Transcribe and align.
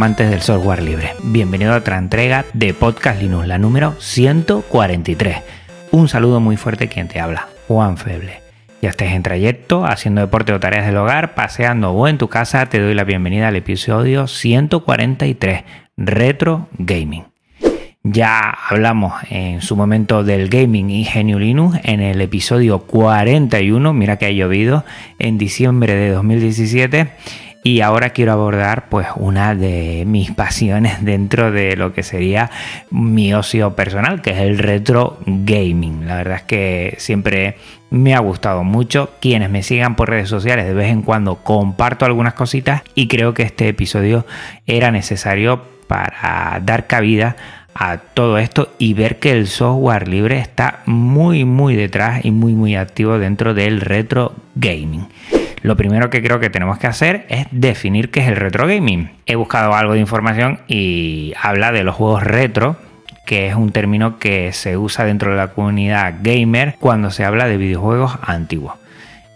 Amantes 0.00 0.30
del 0.30 0.40
software 0.40 0.82
libre. 0.82 1.12
Bienvenido 1.24 1.74
a 1.74 1.76
otra 1.76 1.98
entrega 1.98 2.46
de 2.54 2.72
Podcast 2.72 3.20
Linux, 3.20 3.46
la 3.46 3.58
número 3.58 3.96
143. 3.98 5.42
Un 5.90 6.08
saludo 6.08 6.40
muy 6.40 6.56
fuerte 6.56 6.88
quien 6.88 7.06
te 7.06 7.20
habla, 7.20 7.48
Juan 7.68 7.98
Feble. 7.98 8.40
Ya 8.80 8.88
estés 8.88 9.12
en 9.12 9.22
trayecto, 9.22 9.84
haciendo 9.84 10.22
deporte 10.22 10.54
o 10.54 10.58
tareas 10.58 10.86
del 10.86 10.96
hogar, 10.96 11.34
paseando 11.34 11.90
o 11.90 12.08
en 12.08 12.16
tu 12.16 12.28
casa, 12.28 12.64
te 12.64 12.80
doy 12.80 12.94
la 12.94 13.04
bienvenida 13.04 13.48
al 13.48 13.56
episodio 13.56 14.26
143, 14.26 15.64
Retro 15.98 16.68
Gaming. 16.78 17.24
Ya 18.02 18.48
hablamos 18.70 19.12
en 19.28 19.60
su 19.60 19.76
momento 19.76 20.24
del 20.24 20.48
gaming 20.48 20.88
y 20.88 21.04
Genio 21.04 21.38
Linux 21.38 21.78
en 21.84 22.00
el 22.00 22.22
episodio 22.22 22.78
41, 22.78 23.92
mira 23.92 24.16
que 24.16 24.24
ha 24.24 24.30
llovido, 24.30 24.86
en 25.18 25.36
diciembre 25.36 25.94
de 25.94 26.08
2017 26.08 27.10
y 27.62 27.82
ahora 27.82 28.10
quiero 28.10 28.32
abordar 28.32 28.88
pues 28.88 29.08
una 29.16 29.54
de 29.54 30.04
mis 30.06 30.30
pasiones 30.34 31.04
dentro 31.04 31.50
de 31.50 31.76
lo 31.76 31.92
que 31.92 32.02
sería 32.02 32.50
mi 32.90 33.34
ocio 33.34 33.74
personal, 33.74 34.22
que 34.22 34.30
es 34.30 34.38
el 34.38 34.58
retro 34.58 35.18
gaming. 35.26 36.06
La 36.06 36.16
verdad 36.16 36.36
es 36.36 36.42
que 36.42 36.94
siempre 36.98 37.56
me 37.90 38.14
ha 38.14 38.20
gustado 38.20 38.64
mucho. 38.64 39.10
Quienes 39.20 39.50
me 39.50 39.62
sigan 39.62 39.96
por 39.96 40.08
redes 40.08 40.28
sociales 40.28 40.66
de 40.66 40.74
vez 40.74 40.90
en 40.90 41.02
cuando 41.02 41.36
comparto 41.36 42.04
algunas 42.04 42.34
cositas 42.34 42.82
y 42.94 43.08
creo 43.08 43.34
que 43.34 43.42
este 43.42 43.68
episodio 43.68 44.26
era 44.66 44.90
necesario 44.90 45.62
para 45.86 46.60
dar 46.62 46.86
cabida 46.86 47.36
a 47.74 47.98
todo 47.98 48.38
esto 48.38 48.72
y 48.78 48.94
ver 48.94 49.18
que 49.18 49.32
el 49.32 49.46
software 49.46 50.08
libre 50.08 50.38
está 50.38 50.80
muy 50.86 51.44
muy 51.44 51.76
detrás 51.76 52.24
y 52.24 52.30
muy 52.30 52.52
muy 52.52 52.74
activo 52.74 53.18
dentro 53.18 53.54
del 53.54 53.80
retro 53.80 54.34
gaming 54.56 55.06
lo 55.62 55.76
primero 55.76 56.08
que 56.08 56.22
creo 56.22 56.40
que 56.40 56.50
tenemos 56.50 56.78
que 56.78 56.86
hacer 56.86 57.26
es 57.28 57.46
definir 57.50 58.10
qué 58.10 58.20
es 58.20 58.28
el 58.28 58.36
retro 58.36 58.66
gaming. 58.66 59.10
He 59.26 59.36
buscado 59.36 59.74
algo 59.74 59.92
de 59.92 60.00
información 60.00 60.60
y 60.68 61.34
habla 61.40 61.70
de 61.72 61.84
los 61.84 61.96
juegos 61.96 62.22
retro, 62.22 62.76
que 63.26 63.48
es 63.48 63.54
un 63.54 63.70
término 63.70 64.18
que 64.18 64.52
se 64.52 64.76
usa 64.76 65.04
dentro 65.04 65.30
de 65.30 65.36
la 65.36 65.48
comunidad 65.48 66.14
gamer 66.22 66.76
cuando 66.80 67.10
se 67.10 67.24
habla 67.24 67.46
de 67.46 67.58
videojuegos 67.58 68.18
antiguos. 68.22 68.74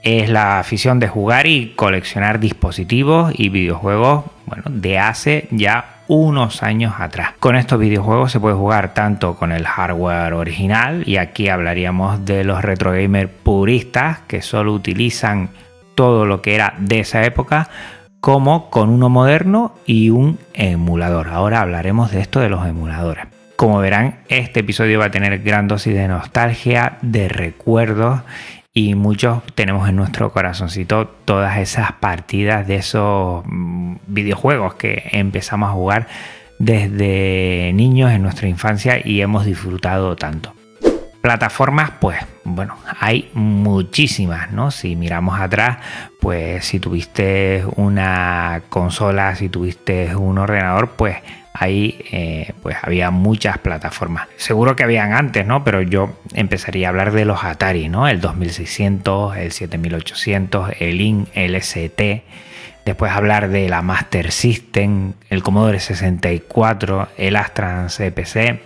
Es 0.02 0.28
la 0.28 0.58
afición 0.58 0.98
de 0.98 1.08
jugar 1.08 1.46
y 1.46 1.72
coleccionar 1.76 2.40
dispositivos 2.40 3.32
y 3.36 3.48
videojuegos 3.50 4.24
bueno, 4.46 4.64
de 4.68 4.98
hace 4.98 5.48
ya 5.50 5.94
unos 6.08 6.62
años 6.62 6.94
atrás. 6.98 7.32
Con 7.40 7.56
estos 7.56 7.78
videojuegos 7.78 8.32
se 8.32 8.40
puede 8.40 8.54
jugar 8.54 8.92
tanto 8.92 9.36
con 9.36 9.52
el 9.52 9.66
hardware 9.66 10.34
original 10.34 11.02
y 11.06 11.16
aquí 11.16 11.48
hablaríamos 11.48 12.24
de 12.24 12.44
los 12.44 12.62
retro 12.62 12.92
gamer 12.92 13.28
puristas 13.28 14.20
que 14.26 14.42
solo 14.42 14.72
utilizan 14.72 15.50
todo 15.94 16.26
lo 16.26 16.42
que 16.42 16.54
era 16.54 16.74
de 16.78 17.00
esa 17.00 17.24
época 17.24 17.68
como 18.20 18.70
con 18.70 18.88
uno 18.88 19.10
moderno 19.10 19.74
y 19.84 20.08
un 20.08 20.38
emulador. 20.54 21.28
Ahora 21.28 21.60
hablaremos 21.60 22.10
de 22.10 22.20
esto 22.20 22.40
de 22.40 22.48
los 22.48 22.66
emuladores. 22.66 23.26
Como 23.56 23.78
verán, 23.80 24.20
este 24.28 24.60
episodio 24.60 24.98
va 24.98 25.06
a 25.06 25.10
tener 25.10 25.42
gran 25.42 25.68
dosis 25.68 25.94
de 25.94 26.08
nostalgia, 26.08 26.98
de 27.02 27.28
recuerdos 27.28 28.22
y 28.72 28.94
muchos 28.94 29.42
tenemos 29.54 29.88
en 29.88 29.96
nuestro 29.96 30.32
corazoncito 30.32 31.06
todas 31.24 31.58
esas 31.58 31.92
partidas 31.92 32.66
de 32.66 32.76
esos 32.76 33.44
mm, 33.46 33.96
videojuegos 34.06 34.74
que 34.74 35.02
empezamos 35.12 35.68
a 35.68 35.72
jugar 35.72 36.08
desde 36.58 37.72
niños 37.74 38.10
en 38.10 38.22
nuestra 38.22 38.48
infancia 38.48 39.00
y 39.04 39.20
hemos 39.20 39.44
disfrutado 39.44 40.16
tanto. 40.16 40.54
Plataformas, 41.24 41.90
pues 42.00 42.18
bueno, 42.44 42.76
hay 43.00 43.30
muchísimas, 43.32 44.52
¿no? 44.52 44.70
Si 44.70 44.94
miramos 44.94 45.40
atrás, 45.40 45.78
pues 46.20 46.66
si 46.66 46.80
tuviste 46.80 47.64
una 47.76 48.64
consola, 48.68 49.34
si 49.34 49.48
tuviste 49.48 50.14
un 50.14 50.36
ordenador, 50.36 50.90
pues 50.96 51.16
ahí 51.54 51.98
eh, 52.12 52.52
pues 52.62 52.76
había 52.82 53.10
muchas 53.10 53.56
plataformas. 53.56 54.28
Seguro 54.36 54.76
que 54.76 54.84
habían 54.84 55.14
antes, 55.14 55.46
¿no? 55.46 55.64
Pero 55.64 55.80
yo 55.80 56.14
empezaría 56.34 56.88
a 56.88 56.90
hablar 56.90 57.12
de 57.12 57.24
los 57.24 57.42
Atari, 57.42 57.88
¿no? 57.88 58.06
El 58.06 58.20
2600, 58.20 59.38
el 59.38 59.50
7800, 59.50 60.72
el 60.78 61.00
IN, 61.00 61.28
el 61.32 61.54
ST. 61.54 62.22
Después 62.84 63.12
hablar 63.12 63.48
de 63.48 63.70
la 63.70 63.80
Master 63.80 64.30
System, 64.30 65.14
el 65.30 65.42
Commodore 65.42 65.80
64, 65.80 67.08
el 67.16 67.36
Astra 67.36 67.86
CPC 67.86 68.60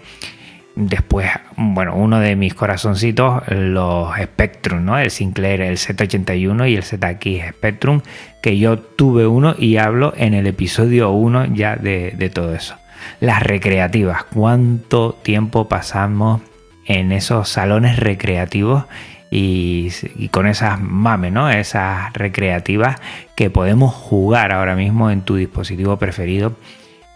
Después, 0.80 1.28
bueno, 1.56 1.96
uno 1.96 2.20
de 2.20 2.36
mis 2.36 2.54
corazoncitos, 2.54 3.42
los 3.48 4.16
Spectrum, 4.16 4.84
¿no? 4.84 4.96
El 4.96 5.10
Sinclair, 5.10 5.60
el 5.60 5.76
Z81 5.76 6.70
y 6.70 6.76
el 6.76 6.84
ZX 6.84 7.56
Spectrum, 7.56 8.00
que 8.40 8.58
yo 8.58 8.78
tuve 8.78 9.26
uno 9.26 9.56
y 9.58 9.78
hablo 9.78 10.14
en 10.16 10.34
el 10.34 10.46
episodio 10.46 11.10
1 11.10 11.46
ya 11.46 11.74
de, 11.74 12.30
todo 12.32 12.54
eso. 12.54 12.76
Las 13.18 13.42
recreativas, 13.42 14.22
cuánto 14.22 15.18
tiempo 15.20 15.66
pasamos 15.66 16.42
en 16.86 17.10
esos 17.10 17.48
salones 17.48 17.98
recreativos 17.98 18.84
y, 19.32 19.90
y, 20.14 20.28
con 20.28 20.46
esas 20.46 20.80
mames, 20.80 21.32
¿no? 21.32 21.50
Esas 21.50 22.12
recreativas 22.12 23.00
que 23.34 23.50
podemos 23.50 23.92
jugar 23.92 24.52
ahora 24.52 24.76
mismo 24.76 25.10
en 25.10 25.22
tu 25.22 25.34
dispositivo 25.34 25.96
preferido 25.96 26.56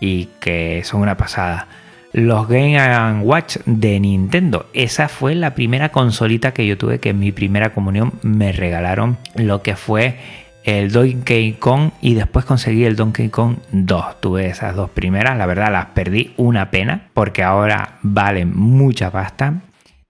y 0.00 0.30
que 0.40 0.82
son 0.82 1.00
una 1.00 1.16
pasada 1.16 1.68
los 2.12 2.48
Game 2.48 3.20
Watch 3.22 3.56
de 3.64 3.98
Nintendo. 4.00 4.66
Esa 4.74 5.08
fue 5.08 5.34
la 5.34 5.54
primera 5.54 5.90
consolita 5.90 6.52
que 6.52 6.66
yo 6.66 6.76
tuve 6.76 6.98
que 6.98 7.10
en 7.10 7.18
mi 7.18 7.32
primera 7.32 7.72
comunión 7.72 8.12
me 8.22 8.52
regalaron 8.52 9.18
lo 9.34 9.62
que 9.62 9.76
fue 9.76 10.16
el 10.64 10.92
Donkey 10.92 11.54
Kong 11.54 11.90
y 12.00 12.14
después 12.14 12.44
conseguí 12.44 12.84
el 12.84 12.96
Donkey 12.96 13.30
Kong 13.30 13.56
2. 13.72 14.20
Tuve 14.20 14.46
esas 14.46 14.76
dos 14.76 14.90
primeras, 14.90 15.36
la 15.36 15.46
verdad 15.46 15.72
las 15.72 15.86
perdí 15.86 16.32
una 16.36 16.70
pena 16.70 17.08
porque 17.14 17.42
ahora 17.42 17.98
valen 18.02 18.56
mucha 18.56 19.10
pasta 19.10 19.62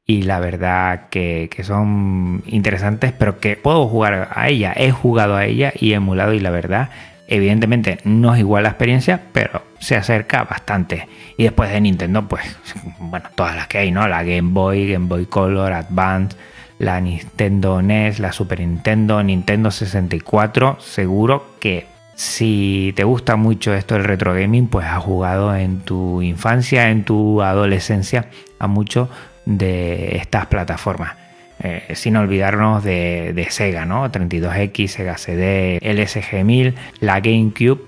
y 0.05 0.23
la 0.23 0.41
verdad 0.41 1.09
que, 1.11 1.49
que, 1.55 1.63
son 1.63 2.43
interesantes, 2.47 3.13
pero 3.13 3.39
que 3.39 3.57
puedo 3.57 3.87
jugar 3.87 4.31
a 4.35 4.49
ella. 4.49 4.75
He 4.77 4.91
jugado 4.91 5.37
a 5.37 5.47
ella 5.47 5.73
y 5.79 5.93
emulado 5.93 6.35
y 6.35 6.41
la 6.41 6.51
verdad 6.51 6.91
Evidentemente 7.29 7.99
no 8.05 8.35
es 8.35 8.41
igual 8.41 8.65
la 8.65 8.71
experiencia, 8.71 9.21
pero 9.33 9.63
se 9.79 9.97
acerca 9.97 10.45
bastante. 10.45 11.09
Y 11.37 11.45
después 11.45 11.71
de 11.71 11.81
Nintendo, 11.81 12.27
pues, 12.29 12.45
bueno, 12.99 13.29
todas 13.35 13.57
las 13.57 13.69
que 13.69 13.79
hay, 13.79 13.91
¿no? 13.91 14.07
La 14.09 14.23
Game 14.23 14.51
Boy, 14.53 14.93
Game 14.93 15.07
Boy 15.07 15.27
Color, 15.27 15.73
Advance, 15.73 16.37
la 16.79 17.01
Nintendo 17.01 17.81
NES, 17.81 18.19
la 18.19 18.33
Super 18.33 18.61
Nintendo, 18.61 19.23
Nintendo 19.23 19.71
64. 19.71 20.79
Seguro 20.81 21.47
que 21.61 21.87
si 22.15 22.93
te 22.97 23.05
gusta 23.05 23.37
mucho 23.37 23.73
esto 23.73 23.95
del 23.95 24.05
retro 24.05 24.35
gaming, 24.35 24.69
pues 24.69 24.87
has 24.87 25.03
jugado 25.03 25.55
en 25.55 25.81
tu 25.81 26.23
infancia, 26.23 26.91
en 26.91 27.05
tu 27.05 27.41
adolescencia 27.43 28.27
a 28.59 28.67
mucho 28.67 29.09
de 29.45 30.17
estas 30.17 30.47
plataformas. 30.47 31.22
Eh, 31.65 31.95
sin 31.95 32.17
olvidarnos 32.17 32.83
de, 32.83 33.47
Sega, 33.51 33.85
¿no? 33.85 34.11
32X, 34.11 34.89
Sega 34.89 35.17
CD, 35.17 35.79
LSG1000, 35.81 36.75
la 36.99 37.21
GameCube, 37.21 37.81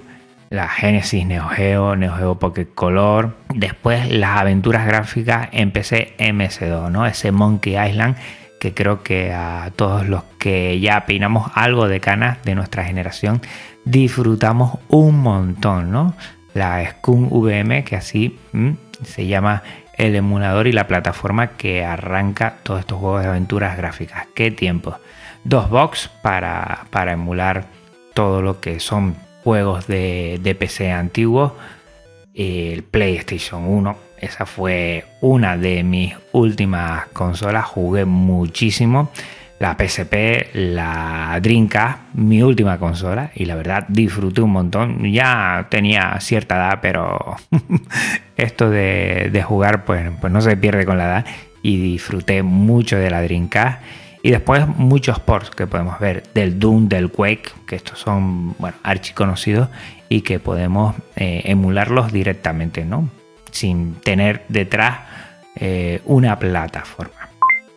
la 0.50 0.68
Genesis 0.68 1.26
Neo 1.26 1.48
Geo, 1.48 1.96
Neo 1.96 2.14
Geo 2.14 2.38
Pocket 2.38 2.68
Color, 2.72 3.36
después 3.52 4.08
las 4.12 4.38
aventuras 4.38 4.86
gráficas 4.86 5.48
en 5.50 5.72
PC 5.72 6.14
MS2, 6.18 6.90
¿no? 6.90 7.04
Ese 7.04 7.32
Monkey 7.32 7.76
Island 7.76 8.16
que 8.60 8.72
creo 8.72 9.02
que 9.02 9.32
a 9.32 9.72
todos 9.76 10.08
los 10.08 10.22
que 10.38 10.80
ya 10.80 11.04
peinamos 11.04 11.50
algo 11.54 11.86
de 11.86 12.00
canas 12.00 12.38
de 12.44 12.54
nuestra 12.54 12.84
generación 12.84 13.42
disfrutamos 13.84 14.78
un 14.88 15.20
montón, 15.20 15.90
¿no? 15.90 16.14
La 16.54 16.88
Skun 16.88 17.28
VM, 17.30 17.84
que 17.84 17.96
así 17.96 18.38
se 19.02 19.26
llama 19.26 19.62
el 19.96 20.14
emulador 20.14 20.66
y 20.66 20.72
la 20.72 20.86
plataforma 20.86 21.56
que 21.56 21.84
arranca 21.84 22.56
todos 22.62 22.80
estos 22.80 22.98
juegos 22.98 23.22
de 23.22 23.28
aventuras 23.28 23.76
gráficas. 23.76 24.26
¿Qué 24.34 24.50
tiempo? 24.50 24.98
Dos 25.44 25.70
box 25.70 26.10
para, 26.22 26.86
para 26.90 27.12
emular 27.12 27.66
todo 28.14 28.42
lo 28.42 28.60
que 28.60 28.80
son 28.80 29.16
juegos 29.44 29.86
de, 29.86 30.56
PC 30.58 30.90
antiguos. 30.90 31.52
El 32.32 32.82
PlayStation 32.82 33.64
1, 33.64 33.96
esa 34.18 34.46
fue 34.46 35.04
una 35.20 35.56
de 35.56 35.84
mis 35.84 36.14
últimas 36.32 37.06
consolas, 37.08 37.66
jugué 37.66 38.04
muchísimo. 38.04 39.10
La 39.58 39.76
PSP, 39.78 40.54
la 40.54 41.38
Dreamcast, 41.40 42.14
mi 42.14 42.42
última 42.42 42.78
consola, 42.78 43.30
y 43.34 43.44
la 43.44 43.54
verdad 43.54 43.86
disfruté 43.88 44.40
un 44.40 44.50
montón. 44.50 45.12
Ya 45.12 45.68
tenía 45.70 46.18
cierta 46.20 46.56
edad, 46.56 46.78
pero 46.82 47.36
esto 48.36 48.68
de, 48.68 49.44
jugar 49.46 49.84
pues, 49.84 50.10
pues 50.20 50.32
no 50.32 50.40
se 50.40 50.56
pierde 50.56 50.84
con 50.84 50.98
la 50.98 51.04
edad. 51.04 51.26
Y 51.62 51.78
disfruté 51.78 52.42
mucho 52.42 52.96
de 52.96 53.10
la 53.10 53.22
Dreamcast. 53.22 53.80
Y 54.22 54.30
después 54.30 54.66
muchos 54.66 55.20
ports 55.20 55.50
que 55.50 55.66
podemos 55.66 55.98
ver 56.00 56.22
del 56.34 56.58
Doom, 56.58 56.88
del 56.88 57.10
Quake, 57.10 57.50
que 57.66 57.76
estos 57.76 57.98
son 57.98 58.56
archiconocidos 58.82 59.68
y 60.08 60.22
que 60.22 60.38
podemos 60.38 60.94
eh, 61.16 61.42
emularlos 61.44 62.12
directamente, 62.12 62.84
¿no? 62.84 63.08
Sin 63.50 63.96
tener 63.96 64.44
detrás 64.48 65.00
eh, 65.56 66.00
una 66.06 66.38
plataforma. 66.38 67.23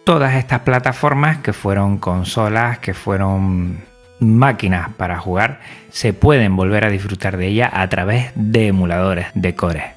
Todas 0.07 0.35
estas 0.35 0.61
plataformas 0.61 1.39
que 1.39 1.51
fueron 1.51 1.97
consolas, 1.97 2.79
que 2.79 2.93
fueron 2.93 3.79
máquinas 4.21 4.87
para 4.95 5.19
jugar, 5.19 5.59
se 5.89 6.13
pueden 6.13 6.55
volver 6.55 6.85
a 6.85 6.89
disfrutar 6.89 7.35
de 7.35 7.47
ellas 7.47 7.71
a 7.73 7.89
través 7.89 8.31
de 8.35 8.67
emuladores 8.67 9.27
de 9.33 9.53
core. 9.53 9.95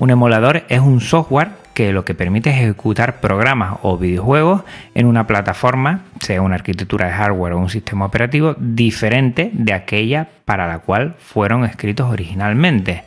Un 0.00 0.10
emulador 0.10 0.64
es 0.68 0.80
un 0.80 1.00
software 1.00 1.50
que 1.74 1.92
lo 1.92 2.04
que 2.04 2.16
permite 2.16 2.50
es 2.50 2.56
ejecutar 2.56 3.20
programas 3.20 3.78
o 3.82 3.98
videojuegos 3.98 4.64
en 4.96 5.06
una 5.06 5.28
plataforma, 5.28 6.06
sea 6.20 6.42
una 6.42 6.56
arquitectura 6.56 7.06
de 7.06 7.12
hardware 7.12 7.52
o 7.52 7.58
un 7.60 7.70
sistema 7.70 8.06
operativo, 8.06 8.56
diferente 8.58 9.50
de 9.52 9.74
aquella 9.74 10.26
para 10.44 10.66
la 10.66 10.80
cual 10.80 11.14
fueron 11.20 11.64
escritos 11.64 12.10
originalmente. 12.10 13.04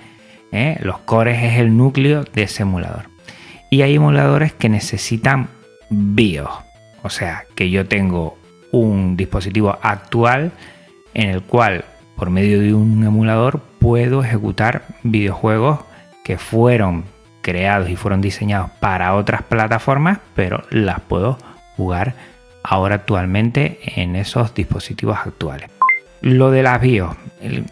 ¿eh? 0.53 0.77
Los 0.79 0.99
cores 0.99 1.43
es 1.43 1.59
el 1.59 1.75
núcleo 1.75 2.23
de 2.23 2.43
ese 2.43 2.63
emulador. 2.63 3.09
Y 3.69 3.81
hay 3.81 3.95
emuladores 3.95 4.53
que 4.53 4.69
necesitan 4.69 5.49
BIOS, 5.89 6.49
o 7.03 7.09
sea, 7.09 7.45
que 7.55 7.69
yo 7.69 7.87
tengo 7.87 8.37
un 8.71 9.15
dispositivo 9.15 9.77
actual 9.81 10.51
en 11.13 11.29
el 11.29 11.41
cual 11.41 11.85
por 12.15 12.29
medio 12.29 12.59
de 12.59 12.73
un 12.73 13.03
emulador 13.03 13.59
puedo 13.79 14.23
ejecutar 14.23 14.83
videojuegos 15.03 15.79
que 16.23 16.37
fueron 16.37 17.05
creados 17.41 17.89
y 17.89 17.95
fueron 17.95 18.21
diseñados 18.21 18.71
para 18.79 19.13
otras 19.15 19.43
plataformas, 19.43 20.19
pero 20.33 20.63
las 20.71 20.99
puedo 21.01 21.37
jugar 21.77 22.15
ahora 22.63 22.95
actualmente 22.95 23.79
en 24.01 24.15
esos 24.15 24.55
dispositivos 24.55 25.17
actuales. 25.23 25.69
Lo 26.25 26.49
de 26.49 26.63
las 26.63 26.81
BIOS, 26.81 27.15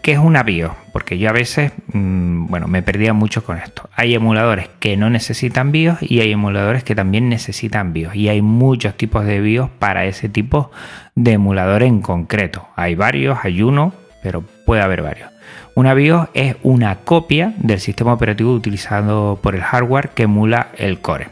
¿qué 0.00 0.12
es 0.12 0.18
una 0.20 0.44
BIOS? 0.44 0.70
Porque 0.92 1.18
yo 1.18 1.28
a 1.28 1.32
veces, 1.32 1.72
mm, 1.92 2.46
bueno, 2.46 2.68
me 2.68 2.82
perdía 2.82 3.12
mucho 3.12 3.42
con 3.42 3.58
esto. 3.58 3.90
Hay 3.96 4.14
emuladores 4.14 4.68
que 4.78 4.96
no 4.96 5.10
necesitan 5.10 5.72
BIOS 5.72 5.98
y 6.00 6.20
hay 6.20 6.30
emuladores 6.30 6.84
que 6.84 6.94
también 6.94 7.28
necesitan 7.28 7.92
BIOS. 7.92 8.14
Y 8.14 8.28
hay 8.28 8.42
muchos 8.42 8.96
tipos 8.96 9.24
de 9.24 9.40
BIOS 9.40 9.70
para 9.80 10.04
ese 10.04 10.28
tipo 10.28 10.70
de 11.16 11.32
emulador 11.32 11.82
en 11.82 12.00
concreto. 12.00 12.68
Hay 12.76 12.94
varios, 12.94 13.40
hay 13.42 13.60
uno, 13.60 13.92
pero 14.22 14.44
puede 14.64 14.82
haber 14.82 15.02
varios. 15.02 15.30
Una 15.74 15.92
BIOS 15.92 16.28
es 16.34 16.54
una 16.62 17.00
copia 17.00 17.54
del 17.58 17.80
sistema 17.80 18.12
operativo 18.12 18.54
utilizado 18.54 19.36
por 19.42 19.56
el 19.56 19.62
hardware 19.62 20.10
que 20.10 20.22
emula 20.22 20.68
el 20.78 21.00
core. 21.00 21.26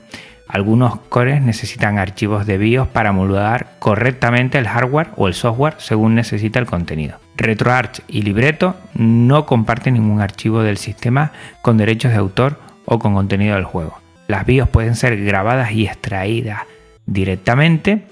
Algunos 0.53 1.01
cores 1.09 1.41
necesitan 1.41 1.99
archivos 1.99 2.45
de 2.45 2.59
BIOS 2.59 2.87
para 2.87 3.09
emular 3.09 3.69
correctamente 3.79 4.59
el 4.59 4.69
hardware 4.69 5.09
o 5.17 5.27
el 5.27 5.33
software 5.33 5.77
según 5.79 6.15
necesita 6.15 6.59
el 6.59 6.67
contenido. 6.67 7.19
RetroArch 7.37 8.03
y 8.07 8.21
Libretto 8.21 8.77
no 8.93 9.47
comparten 9.47 9.95
ningún 9.95 10.21
archivo 10.21 10.63
del 10.63 10.77
sistema 10.77 11.33
con 11.63 11.79
derechos 11.79 12.13
de 12.13 12.19
autor 12.19 12.61
o 12.85 12.99
con 12.99 13.15
contenido 13.15 13.55
del 13.55 13.65
juego. 13.65 13.99
Las 14.29 14.45
BIOS 14.45 14.69
pueden 14.69 14.95
ser 14.95 15.25
grabadas 15.25 15.73
y 15.73 15.87
extraídas 15.87 16.65
directamente, 17.07 18.03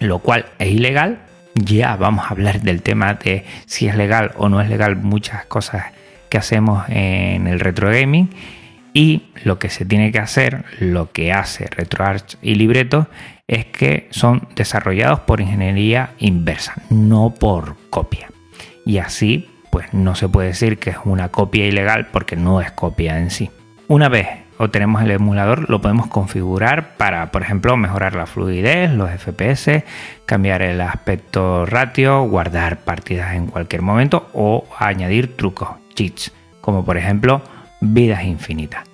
lo 0.00 0.18
cual 0.18 0.44
es 0.58 0.68
ilegal, 0.68 1.20
ya 1.54 1.96
vamos 1.96 2.26
a 2.26 2.28
hablar 2.28 2.60
del 2.60 2.82
tema 2.82 3.14
de 3.14 3.46
si 3.64 3.88
es 3.88 3.96
legal 3.96 4.32
o 4.36 4.50
no 4.50 4.60
es 4.60 4.68
legal 4.68 4.96
muchas 4.96 5.46
cosas 5.46 5.86
que 6.28 6.36
hacemos 6.36 6.84
en 6.90 7.46
el 7.46 7.58
retro 7.58 7.88
gaming 7.88 8.28
y 8.94 9.24
lo 9.42 9.58
que 9.58 9.68
se 9.68 9.84
tiene 9.84 10.12
que 10.12 10.20
hacer, 10.20 10.64
lo 10.78 11.10
que 11.10 11.32
hace 11.32 11.66
RetroArch 11.66 12.38
y 12.40 12.54
Libreto 12.54 13.08
es 13.48 13.66
que 13.66 14.06
son 14.10 14.48
desarrollados 14.54 15.20
por 15.20 15.40
ingeniería 15.40 16.12
inversa, 16.18 16.74
no 16.88 17.34
por 17.38 17.76
copia. 17.90 18.30
Y 18.86 18.98
así, 18.98 19.50
pues 19.70 19.92
no 19.92 20.14
se 20.14 20.28
puede 20.28 20.48
decir 20.48 20.78
que 20.78 20.90
es 20.90 20.96
una 21.04 21.30
copia 21.30 21.66
ilegal 21.66 22.06
porque 22.12 22.36
no 22.36 22.60
es 22.60 22.70
copia 22.70 23.18
en 23.18 23.30
sí. 23.30 23.50
Una 23.88 24.08
vez 24.08 24.28
o 24.58 24.70
tenemos 24.70 25.02
el 25.02 25.10
emulador, 25.10 25.68
lo 25.68 25.80
podemos 25.80 26.06
configurar 26.06 26.96
para, 26.96 27.32
por 27.32 27.42
ejemplo, 27.42 27.76
mejorar 27.76 28.14
la 28.14 28.26
fluidez, 28.26 28.92
los 28.92 29.10
FPS, 29.10 29.82
cambiar 30.24 30.62
el 30.62 30.80
aspecto 30.80 31.66
ratio, 31.66 32.22
guardar 32.22 32.78
partidas 32.78 33.34
en 33.34 33.48
cualquier 33.48 33.82
momento 33.82 34.28
o 34.32 34.64
añadir 34.78 35.36
trucos, 35.36 35.70
cheats, 35.96 36.32
como 36.60 36.84
por 36.84 36.96
ejemplo 36.96 37.42
vidas 37.92 38.24
infinitas. 38.24 38.84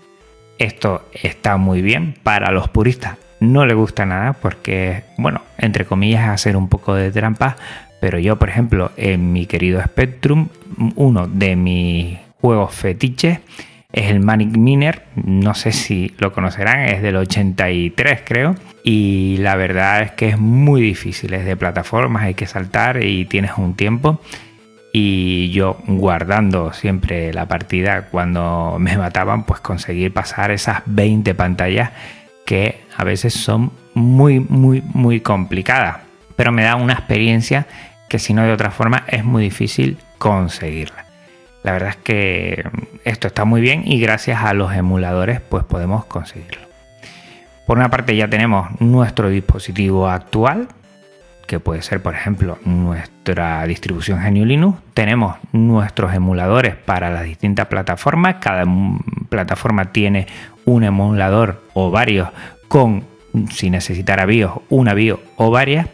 Esto 0.59 1.09
está 1.13 1.57
muy 1.57 1.83
bien 1.83 2.15
para 2.23 2.51
los 2.51 2.69
puristas. 2.69 3.17
No 3.41 3.65
le 3.65 3.75
gusta 3.75 4.05
nada 4.05 4.35
porque, 4.35 5.05
bueno, 5.17 5.43
entre 5.57 5.87
comillas, 5.87 6.29
hacer 6.29 6.57
un 6.57 6.69
poco 6.69 6.95
de 6.95 7.11
trampa. 7.11 7.57
Pero 8.01 8.19
yo, 8.19 8.39
por 8.39 8.49
ejemplo, 8.49 8.93
en 8.97 9.33
mi 9.33 9.47
querido 9.47 9.83
Spectrum, 9.83 10.49
uno 10.97 11.27
de 11.27 11.57
mis 11.57 12.19
juegos 12.41 12.75
fetiches 12.75 13.41
es 13.93 14.11
el 14.11 14.21
Manic 14.21 14.57
Miner, 14.57 15.03
no 15.17 15.55
sé 15.55 15.73
si 15.73 16.15
lo 16.19 16.33
conocerán, 16.33 16.81
es 16.87 17.03
del 17.03 17.17
83 17.17 18.21
creo, 18.25 18.55
y 18.85 19.37
la 19.39 19.57
verdad 19.57 20.03
es 20.03 20.13
que 20.13 20.29
es 20.29 20.39
muy 20.39 20.81
difícil, 20.81 21.35
es 21.35 21.45
de 21.45 21.57
plataformas, 21.57 22.23
hay 22.23 22.35
que 22.35 22.47
saltar 22.47 23.03
y 23.03 23.25
tienes 23.25 23.53
un 23.57 23.75
tiempo. 23.75 24.21
Y 24.93 25.51
yo 25.51 25.79
guardando 25.87 26.73
siempre 26.73 27.33
la 27.33 27.47
partida 27.47 28.07
cuando 28.07 28.77
me 28.81 28.97
mataban, 28.97 29.45
pues 29.45 29.61
conseguir 29.61 30.13
pasar 30.13 30.51
esas 30.51 30.83
20 30.87 31.35
pantallas 31.35 31.91
que 32.45 32.81
a 32.97 33.05
veces 33.05 33.35
son 33.35 33.73
muy, 33.95 34.41
muy, 34.41 34.83
muy 34.83 35.21
complicadas. 35.21 35.99
Pero 36.37 36.53
me 36.53 36.65
da 36.65 36.77
una 36.77 36.95
experiencia 36.95 37.67
que 38.09 38.19
si 38.19 38.35
no 38.35 38.43
de 38.43 38.53
otra 38.53 38.71
forma 38.71 39.05
es 39.07 39.25
muy 39.25 39.45
difícil 39.45 39.99
conseguirla. 40.19 41.05
La 41.63 41.73
verdad 41.73 41.91
es 41.91 41.97
que 41.97 42.65
esto 43.05 43.29
está 43.29 43.45
muy 43.45 43.61
bien 43.61 43.83
y 43.87 44.01
gracias 44.01 44.43
a 44.43 44.55
los 44.55 44.73
emuladores 44.73 45.41
pues 45.41 45.65
podemos 45.65 46.07
conseguirlo. 46.07 46.71
Por 47.67 47.79
una 47.79 47.91
parte 47.91 48.17
ya 48.17 48.29
tenemos 48.29 48.69
nuestro 48.81 49.29
dispositivo 49.29 50.09
actual, 50.09 50.69
que 51.51 51.59
puede 51.59 51.83
ser 51.83 52.01
por 52.01 52.15
ejemplo 52.15 52.59
nuestra 52.65 53.67
distribución 53.67 54.21
GNU 54.23 54.45
Linux. 54.45 54.79
Tenemos 54.95 55.35
nuestros 55.51 56.15
emuladores 56.15 56.77
para 56.77 57.11
las 57.11 57.25
distintas 57.25 57.67
plataformas. 57.67 58.37
Cada 58.37 58.65
plataforma 59.29 59.91
tiene 59.91 60.29
un 60.65 60.85
emulador 60.85 61.61
o 61.75 61.91
varios 61.91 62.29
con, 62.69 63.03
si 63.51 63.69
necesitara 63.69 64.27
BIOS, 64.27 64.61
una 64.69 64.95
BIOS 64.95 65.19
o 65.39 65.51
varias. 65.51 65.89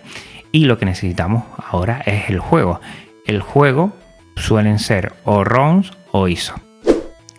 Y 0.53 0.67
lo 0.67 0.77
que 0.77 0.85
necesitamos 0.85 1.45
ahora 1.71 2.03
es 2.05 2.29
el 2.29 2.39
juego. 2.39 2.83
El 3.27 3.41
juego 3.41 3.97
suelen 4.37 4.79
ser 4.79 5.15
o 5.25 5.43
ROMs 5.43 5.91
o 6.13 6.29
ISO. 6.29 6.55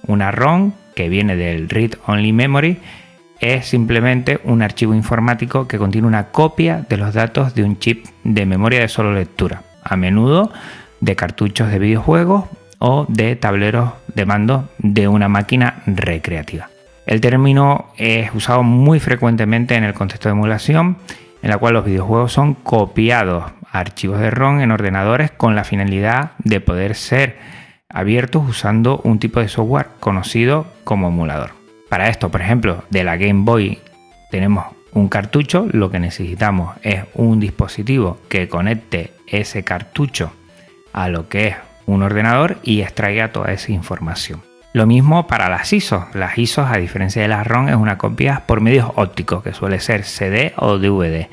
Una 0.07 0.31
ROM 0.31 0.71
que 0.95 1.07
viene 1.07 1.35
del 1.35 1.69
Read 1.69 1.91
Only 2.07 2.33
Memory 2.33 2.79
es 3.39 3.67
simplemente 3.67 4.39
un 4.43 4.61
archivo 4.61 4.93
informático 4.93 5.67
que 5.67 5.77
contiene 5.77 6.07
una 6.07 6.27
copia 6.27 6.85
de 6.87 6.97
los 6.97 7.13
datos 7.13 7.53
de 7.55 7.63
un 7.63 7.79
chip 7.79 8.05
de 8.23 8.45
memoria 8.45 8.79
de 8.79 8.87
solo 8.87 9.13
lectura, 9.13 9.63
a 9.83 9.95
menudo 9.95 10.51
de 10.99 11.15
cartuchos 11.15 11.71
de 11.71 11.79
videojuegos 11.79 12.45
o 12.79 13.05
de 13.07 13.35
tableros 13.35 13.91
de 14.13 14.25
mando 14.25 14.69
de 14.77 15.07
una 15.07 15.27
máquina 15.29 15.81
recreativa. 15.85 16.69
El 17.05 17.21
término 17.21 17.87
es 17.97 18.33
usado 18.33 18.63
muy 18.63 18.99
frecuentemente 18.99 19.75
en 19.75 19.83
el 19.83 19.93
contexto 19.93 20.29
de 20.29 20.33
emulación, 20.33 20.97
en 21.41 21.49
la 21.49 21.57
cual 21.57 21.75
los 21.75 21.85
videojuegos 21.85 22.33
son 22.33 22.53
copiados 22.55 23.45
archivos 23.71 24.19
de 24.19 24.31
ROM 24.31 24.59
en 24.59 24.71
ordenadores 24.71 25.31
con 25.31 25.55
la 25.55 25.63
finalidad 25.63 26.31
de 26.39 26.59
poder 26.59 26.95
ser 26.95 27.37
abiertos 27.89 28.43
usando 28.47 28.99
un 29.03 29.19
tipo 29.19 29.39
de 29.39 29.47
software 29.47 29.87
conocido 29.99 30.67
como 30.83 31.07
emulador. 31.07 31.56
Para 31.89 32.09
esto, 32.09 32.29
por 32.29 32.41
ejemplo, 32.41 32.83
de 32.89 33.03
la 33.03 33.17
Game 33.17 33.43
Boy 33.43 33.79
tenemos 34.29 34.65
un 34.91 35.09
cartucho, 35.09 35.67
lo 35.71 35.89
que 35.89 35.99
necesitamos 35.99 36.75
es 36.81 37.03
un 37.13 37.39
dispositivo 37.39 38.19
que 38.29 38.47
conecte 38.47 39.13
ese 39.27 39.63
cartucho 39.63 40.31
a 40.93 41.09
lo 41.09 41.29
que 41.29 41.47
es 41.47 41.55
un 41.85 42.03
ordenador 42.03 42.57
y 42.63 42.81
extraiga 42.81 43.31
toda 43.31 43.51
esa 43.51 43.71
información. 43.71 44.41
Lo 44.73 44.85
mismo 44.85 45.27
para 45.27 45.49
las 45.49 45.71
ISO. 45.71 46.07
Las 46.13 46.37
ISO, 46.37 46.65
a 46.65 46.77
diferencia 46.77 47.21
de 47.21 47.27
las 47.27 47.47
ROM, 47.47 47.69
es 47.69 47.75
una 47.75 47.97
copia 47.97 48.43
por 48.45 48.61
medios 48.61 48.91
ópticos, 48.95 49.41
que 49.43 49.53
suele 49.53 49.79
ser 49.79 50.03
CD 50.03 50.53
o 50.57 50.77
DVD. 50.77 51.27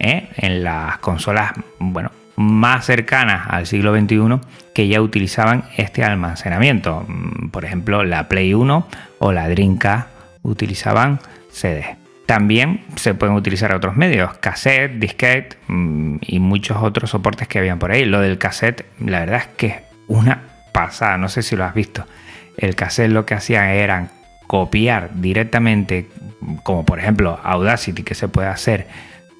¿eh? 0.00 0.28
en 0.36 0.64
las 0.64 0.98
consolas 0.98 1.52
bueno, 1.78 2.10
más 2.40 2.86
cercanas 2.86 3.46
al 3.48 3.66
siglo 3.66 3.94
XXI 3.94 4.40
que 4.72 4.88
ya 4.88 5.02
utilizaban 5.02 5.64
este 5.76 6.02
almacenamiento. 6.02 7.04
Mm, 7.06 7.50
por 7.50 7.66
ejemplo, 7.66 8.02
la 8.02 8.28
Play 8.28 8.54
1 8.54 8.86
o 9.18 9.32
la 9.32 9.48
Dreamcast 9.48 10.08
utilizaban 10.42 11.20
CD. 11.50 11.98
También 12.24 12.84
se 12.96 13.12
pueden 13.12 13.34
utilizar 13.34 13.74
otros 13.74 13.94
medios, 13.96 14.38
cassette, 14.38 14.92
disquete 14.98 15.58
mm, 15.68 16.16
y 16.22 16.38
muchos 16.38 16.78
otros 16.80 17.10
soportes 17.10 17.46
que 17.46 17.58
habían 17.58 17.78
por 17.78 17.90
ahí. 17.90 18.06
Lo 18.06 18.20
del 18.20 18.38
cassette, 18.38 18.86
la 19.04 19.20
verdad 19.20 19.40
es 19.40 19.46
que 19.48 19.66
es 19.66 19.76
una 20.06 20.40
pasada, 20.72 21.18
no 21.18 21.28
sé 21.28 21.42
si 21.42 21.56
lo 21.56 21.64
has 21.64 21.74
visto. 21.74 22.06
El 22.56 22.74
cassette 22.74 23.10
lo 23.10 23.26
que 23.26 23.34
hacían 23.34 23.66
era 23.66 24.08
copiar 24.46 25.10
directamente, 25.14 26.08
como 26.62 26.86
por 26.86 27.00
ejemplo 27.00 27.38
Audacity, 27.42 28.02
que 28.02 28.14
se 28.14 28.28
puede 28.28 28.48
hacer 28.48 28.86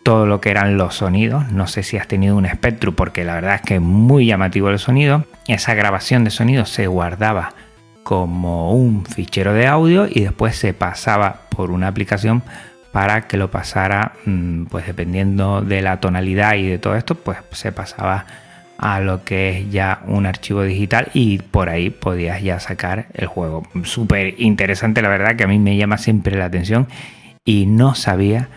todo 0.03 0.27
lo 0.27 0.41
que 0.41 0.51
eran 0.51 0.77
los 0.77 0.97
sonidos. 0.97 1.51
No 1.51 1.67
sé 1.67 1.83
si 1.83 1.97
has 1.97 2.09
tenido 2.09 2.37
un 2.37 2.47
Spectrum, 2.47 2.95
porque 2.95 3.25
la 3.25 3.35
verdad 3.35 3.57
es 3.57 3.63
que 3.63 3.77
es 3.77 3.81
muy 3.81 4.27
llamativo 4.27 4.71
el 4.71 4.79
sonido. 4.79 5.25
Esa 5.47 5.75
grabación 5.75 6.25
de 6.25 6.31
sonido 6.31 6.67
se 6.67 6.87
guardaba 6.87 7.55
como 8.03 8.73
un 8.73 9.05
fichero 9.05 9.53
de 9.53 9.67
audio 9.67 10.07
y 10.11 10.21
después 10.21 10.57
se 10.57 10.75
pasaba 10.75 11.43
por 11.51 11.71
una 11.71 11.89
aplicación 11.89 12.43
para 12.93 13.29
que 13.29 13.37
lo 13.37 13.51
pasara, 13.51 14.13
mm, 14.25 14.65
pues 14.65 14.87
dependiendo 14.87 15.61
de 15.61 15.83
la 15.83 16.01
tonalidad 16.01 16.55
y 16.55 16.67
de 16.67 16.79
todo 16.79 16.97
esto, 16.97 17.15
pues 17.15 17.39
se 17.53 17.73
pasaba 17.73 18.27
a 18.79 18.99
lo 19.01 19.25
que 19.25 19.51
es 19.51 19.71
ya 19.71 20.01
un 20.07 20.27
archivo 20.27 20.63
digital 20.63 21.09
y 21.13 21.39
por 21.39 21.69
ahí 21.69 21.91
podías 21.91 22.43
ya 22.43 22.59
sacar 22.59 23.07
el 23.13 23.27
juego. 23.27 23.63
Súper 23.85 24.41
interesante, 24.41 25.03
la 25.03 25.09
verdad 25.09 25.37
que 25.37 25.45
a 25.45 25.47
mí 25.47 25.59
me 25.59 25.77
llama 25.77 25.99
siempre 25.99 26.37
la 26.37 26.47
atención 26.47 26.89
y 27.45 27.67
no 27.67 27.95
sabía 27.95 28.49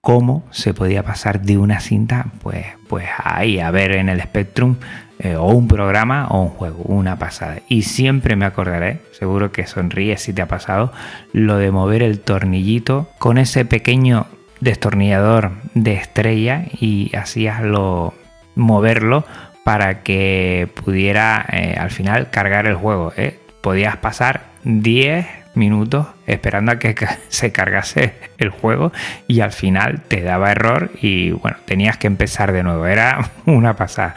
cómo 0.00 0.44
se 0.50 0.74
podía 0.74 1.02
pasar 1.02 1.42
de 1.42 1.58
una 1.58 1.80
cinta, 1.80 2.26
pues, 2.42 2.66
pues 2.88 3.06
ahí 3.22 3.60
a 3.60 3.70
ver 3.70 3.92
en 3.92 4.08
el 4.08 4.20
Spectrum 4.20 4.76
eh, 5.18 5.36
o 5.36 5.48
un 5.48 5.68
programa 5.68 6.28
o 6.28 6.42
un 6.42 6.48
juego, 6.48 6.82
una 6.84 7.18
pasada. 7.18 7.58
Y 7.68 7.82
siempre 7.82 8.36
me 8.36 8.46
acordaré, 8.46 9.00
seguro 9.12 9.52
que 9.52 9.66
sonríes 9.66 10.22
si 10.22 10.32
te 10.32 10.42
ha 10.42 10.48
pasado, 10.48 10.92
lo 11.32 11.58
de 11.58 11.70
mover 11.70 12.02
el 12.02 12.20
tornillito 12.20 13.08
con 13.18 13.36
ese 13.36 13.64
pequeño 13.64 14.26
destornillador 14.60 15.52
de 15.74 15.94
estrella 15.94 16.64
y 16.80 17.14
hacías 17.14 17.62
lo 17.62 18.14
moverlo 18.54 19.24
para 19.64 20.02
que 20.02 20.68
pudiera 20.82 21.44
eh, 21.52 21.76
al 21.78 21.90
final 21.90 22.30
cargar 22.30 22.66
el 22.66 22.74
juego. 22.74 23.12
¿eh? 23.16 23.38
Podías 23.60 23.96
pasar 23.98 24.44
10 24.64 25.26
minutos 25.54 26.06
esperando 26.26 26.72
a 26.72 26.78
que 26.78 26.94
se 27.28 27.52
cargase 27.52 28.14
el 28.38 28.50
juego 28.50 28.92
y 29.26 29.40
al 29.40 29.52
final 29.52 30.02
te 30.06 30.22
daba 30.22 30.52
error 30.52 30.90
y 31.00 31.32
bueno, 31.32 31.56
tenías 31.64 31.96
que 31.96 32.06
empezar 32.06 32.52
de 32.52 32.62
nuevo. 32.62 32.86
Era 32.86 33.30
una 33.46 33.76
pasada. 33.76 34.14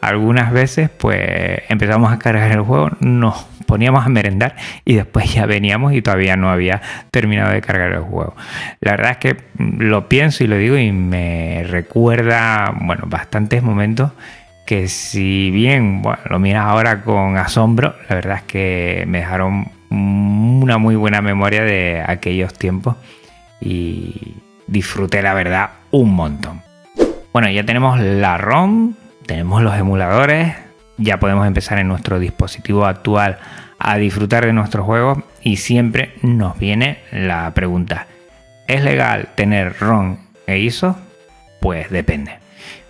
Algunas 0.00 0.52
veces 0.52 0.90
pues 0.90 1.62
empezamos 1.68 2.12
a 2.12 2.18
cargar 2.18 2.50
el 2.52 2.60
juego, 2.60 2.90
nos 3.00 3.46
poníamos 3.66 4.04
a 4.04 4.08
merendar 4.08 4.56
y 4.84 4.96
después 4.96 5.32
ya 5.32 5.46
veníamos 5.46 5.94
y 5.94 6.02
todavía 6.02 6.36
no 6.36 6.50
había 6.50 6.82
terminado 7.10 7.52
de 7.52 7.60
cargar 7.60 7.92
el 7.92 8.00
juego. 8.00 8.34
La 8.80 8.92
verdad 8.92 9.12
es 9.12 9.16
que 9.18 9.36
lo 9.58 10.08
pienso 10.08 10.44
y 10.44 10.46
lo 10.46 10.56
digo 10.56 10.76
y 10.76 10.92
me 10.92 11.64
recuerda, 11.66 12.74
bueno, 12.80 13.04
bastantes 13.06 13.62
momentos 13.62 14.12
que 14.66 14.88
si 14.88 15.50
bien 15.50 16.02
lo 16.28 16.38
miras 16.38 16.66
ahora 16.66 17.02
con 17.02 17.36
asombro, 17.36 17.94
la 18.08 18.14
verdad 18.14 18.36
es 18.38 18.42
que 18.44 19.04
me 19.06 19.18
dejaron 19.18 19.68
una 19.92 20.78
muy 20.78 20.96
buena 20.96 21.20
memoria 21.20 21.62
de 21.62 22.02
aquellos 22.06 22.54
tiempos 22.54 22.96
y 23.60 24.36
disfruté 24.66 25.22
la 25.22 25.34
verdad 25.34 25.70
un 25.90 26.14
montón. 26.14 26.62
Bueno, 27.32 27.50
ya 27.50 27.64
tenemos 27.64 28.00
la 28.00 28.38
ROM, 28.38 28.94
tenemos 29.26 29.62
los 29.62 29.74
emuladores, 29.76 30.54
ya 30.98 31.18
podemos 31.18 31.46
empezar 31.46 31.78
en 31.78 31.88
nuestro 31.88 32.18
dispositivo 32.18 32.86
actual 32.86 33.38
a 33.78 33.96
disfrutar 33.96 34.46
de 34.46 34.52
nuestros 34.52 34.86
juegos 34.86 35.18
y 35.42 35.56
siempre 35.56 36.14
nos 36.22 36.58
viene 36.58 36.98
la 37.10 37.52
pregunta, 37.54 38.06
¿es 38.68 38.82
legal 38.82 39.28
tener 39.34 39.76
ROM 39.78 40.18
e 40.46 40.58
ISO? 40.58 40.96
Pues 41.60 41.90
depende. 41.90 42.38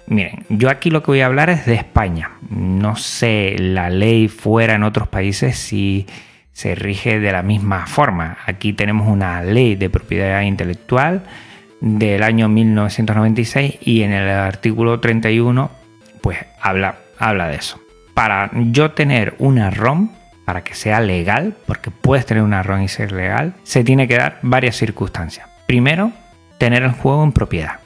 Miren, 0.07 0.45
yo 0.49 0.69
aquí 0.69 0.91
lo 0.91 1.03
que 1.03 1.13
voy 1.13 1.21
a 1.21 1.27
hablar 1.27 1.49
es 1.51 1.65
de 1.65 1.75
España. 1.75 2.33
No 2.51 2.97
sé 2.97 3.57
la 3.59 3.89
ley 3.89 4.29
fuera 4.29 4.75
en 4.75 4.83
otros 4.83 5.09
países 5.09 5.57
si 5.57 6.07
se 6.53 6.75
rige 6.75 7.19
de 7.19 7.33
la 7.33 7.43
misma 7.43 7.87
forma. 7.87 8.39
Aquí 8.47 8.73
tenemos 8.73 9.09
una 9.09 9.43
ley 9.43 9.75
de 9.75 9.91
propiedad 9.91 10.43
intelectual 10.43 11.23
del 11.81 12.23
año 12.23 12.49
1996 12.49 13.79
y 13.81 14.03
en 14.03 14.13
el 14.13 14.29
artículo 14.29 15.01
31 15.01 15.71
pues 16.21 16.39
habla, 16.61 16.97
habla 17.19 17.49
de 17.49 17.57
eso. 17.57 17.81
Para 18.15 18.51
yo 18.55 18.93
tener 18.93 19.35
una 19.39 19.71
ROM, 19.71 20.11
para 20.45 20.63
que 20.63 20.75
sea 20.75 21.01
legal, 21.01 21.57
porque 21.67 21.91
puedes 21.91 22.27
tener 22.27 22.43
una 22.43 22.63
ROM 22.63 22.83
y 22.83 22.89
ser 22.89 23.13
legal, 23.13 23.55
se 23.65 23.85
tiene 23.85 24.07
que 24.07 24.17
dar 24.17 24.39
varias 24.43 24.77
circunstancias. 24.77 25.49
Primero, 25.67 26.13
tener 26.59 26.83
el 26.83 26.93
juego 26.93 27.25
en 27.25 27.33
propiedad 27.33 27.81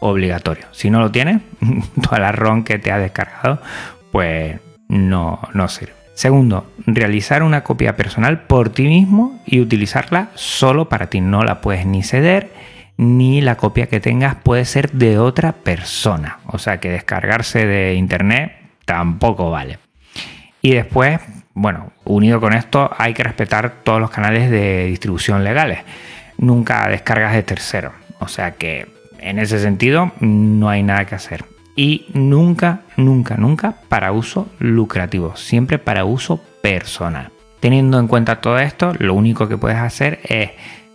obligatorio. 0.00 0.66
Si 0.72 0.90
no 0.90 1.00
lo 1.00 1.10
tienes, 1.10 1.40
toda 2.02 2.18
la 2.18 2.32
ROM 2.32 2.64
que 2.64 2.78
te 2.78 2.92
ha 2.92 2.98
descargado, 2.98 3.62
pues 4.10 4.58
no, 4.88 5.40
no 5.54 5.68
sirve. 5.68 6.01
Segundo, 6.14 6.70
realizar 6.86 7.42
una 7.42 7.64
copia 7.64 7.96
personal 7.96 8.42
por 8.42 8.70
ti 8.70 8.84
mismo 8.84 9.40
y 9.46 9.60
utilizarla 9.60 10.28
solo 10.34 10.88
para 10.88 11.08
ti. 11.08 11.20
No 11.20 11.42
la 11.42 11.60
puedes 11.60 11.86
ni 11.86 12.02
ceder, 12.02 12.52
ni 12.96 13.40
la 13.40 13.56
copia 13.56 13.86
que 13.86 14.00
tengas 14.00 14.36
puede 14.36 14.64
ser 14.64 14.90
de 14.92 15.18
otra 15.18 15.52
persona. 15.52 16.38
O 16.46 16.58
sea 16.58 16.78
que 16.80 16.90
descargarse 16.90 17.66
de 17.66 17.94
internet 17.94 18.52
tampoco 18.84 19.50
vale. 19.50 19.78
Y 20.60 20.74
después, 20.74 21.18
bueno, 21.54 21.92
unido 22.04 22.40
con 22.40 22.52
esto, 22.52 22.90
hay 22.96 23.14
que 23.14 23.24
respetar 23.24 23.82
todos 23.82 24.00
los 24.00 24.10
canales 24.10 24.50
de 24.50 24.86
distribución 24.86 25.44
legales. 25.44 25.80
Nunca 26.38 26.88
descargas 26.88 27.32
de 27.32 27.42
tercero. 27.42 27.92
O 28.20 28.28
sea 28.28 28.52
que 28.52 28.86
en 29.18 29.38
ese 29.38 29.58
sentido 29.58 30.12
no 30.20 30.68
hay 30.68 30.82
nada 30.82 31.06
que 31.06 31.14
hacer. 31.14 31.44
Y 31.74 32.06
nunca, 32.12 32.82
nunca, 32.96 33.36
nunca 33.36 33.76
para 33.88 34.12
uso 34.12 34.48
lucrativo, 34.58 35.36
siempre 35.36 35.78
para 35.78 36.04
uso 36.04 36.40
personal. 36.60 37.30
Teniendo 37.60 37.98
en 37.98 38.08
cuenta 38.08 38.40
todo 38.40 38.58
esto, 38.58 38.92
lo 38.98 39.14
único 39.14 39.48
que 39.48 39.56
puedes 39.56 39.78
hacer 39.78 40.20
es, 40.24 40.50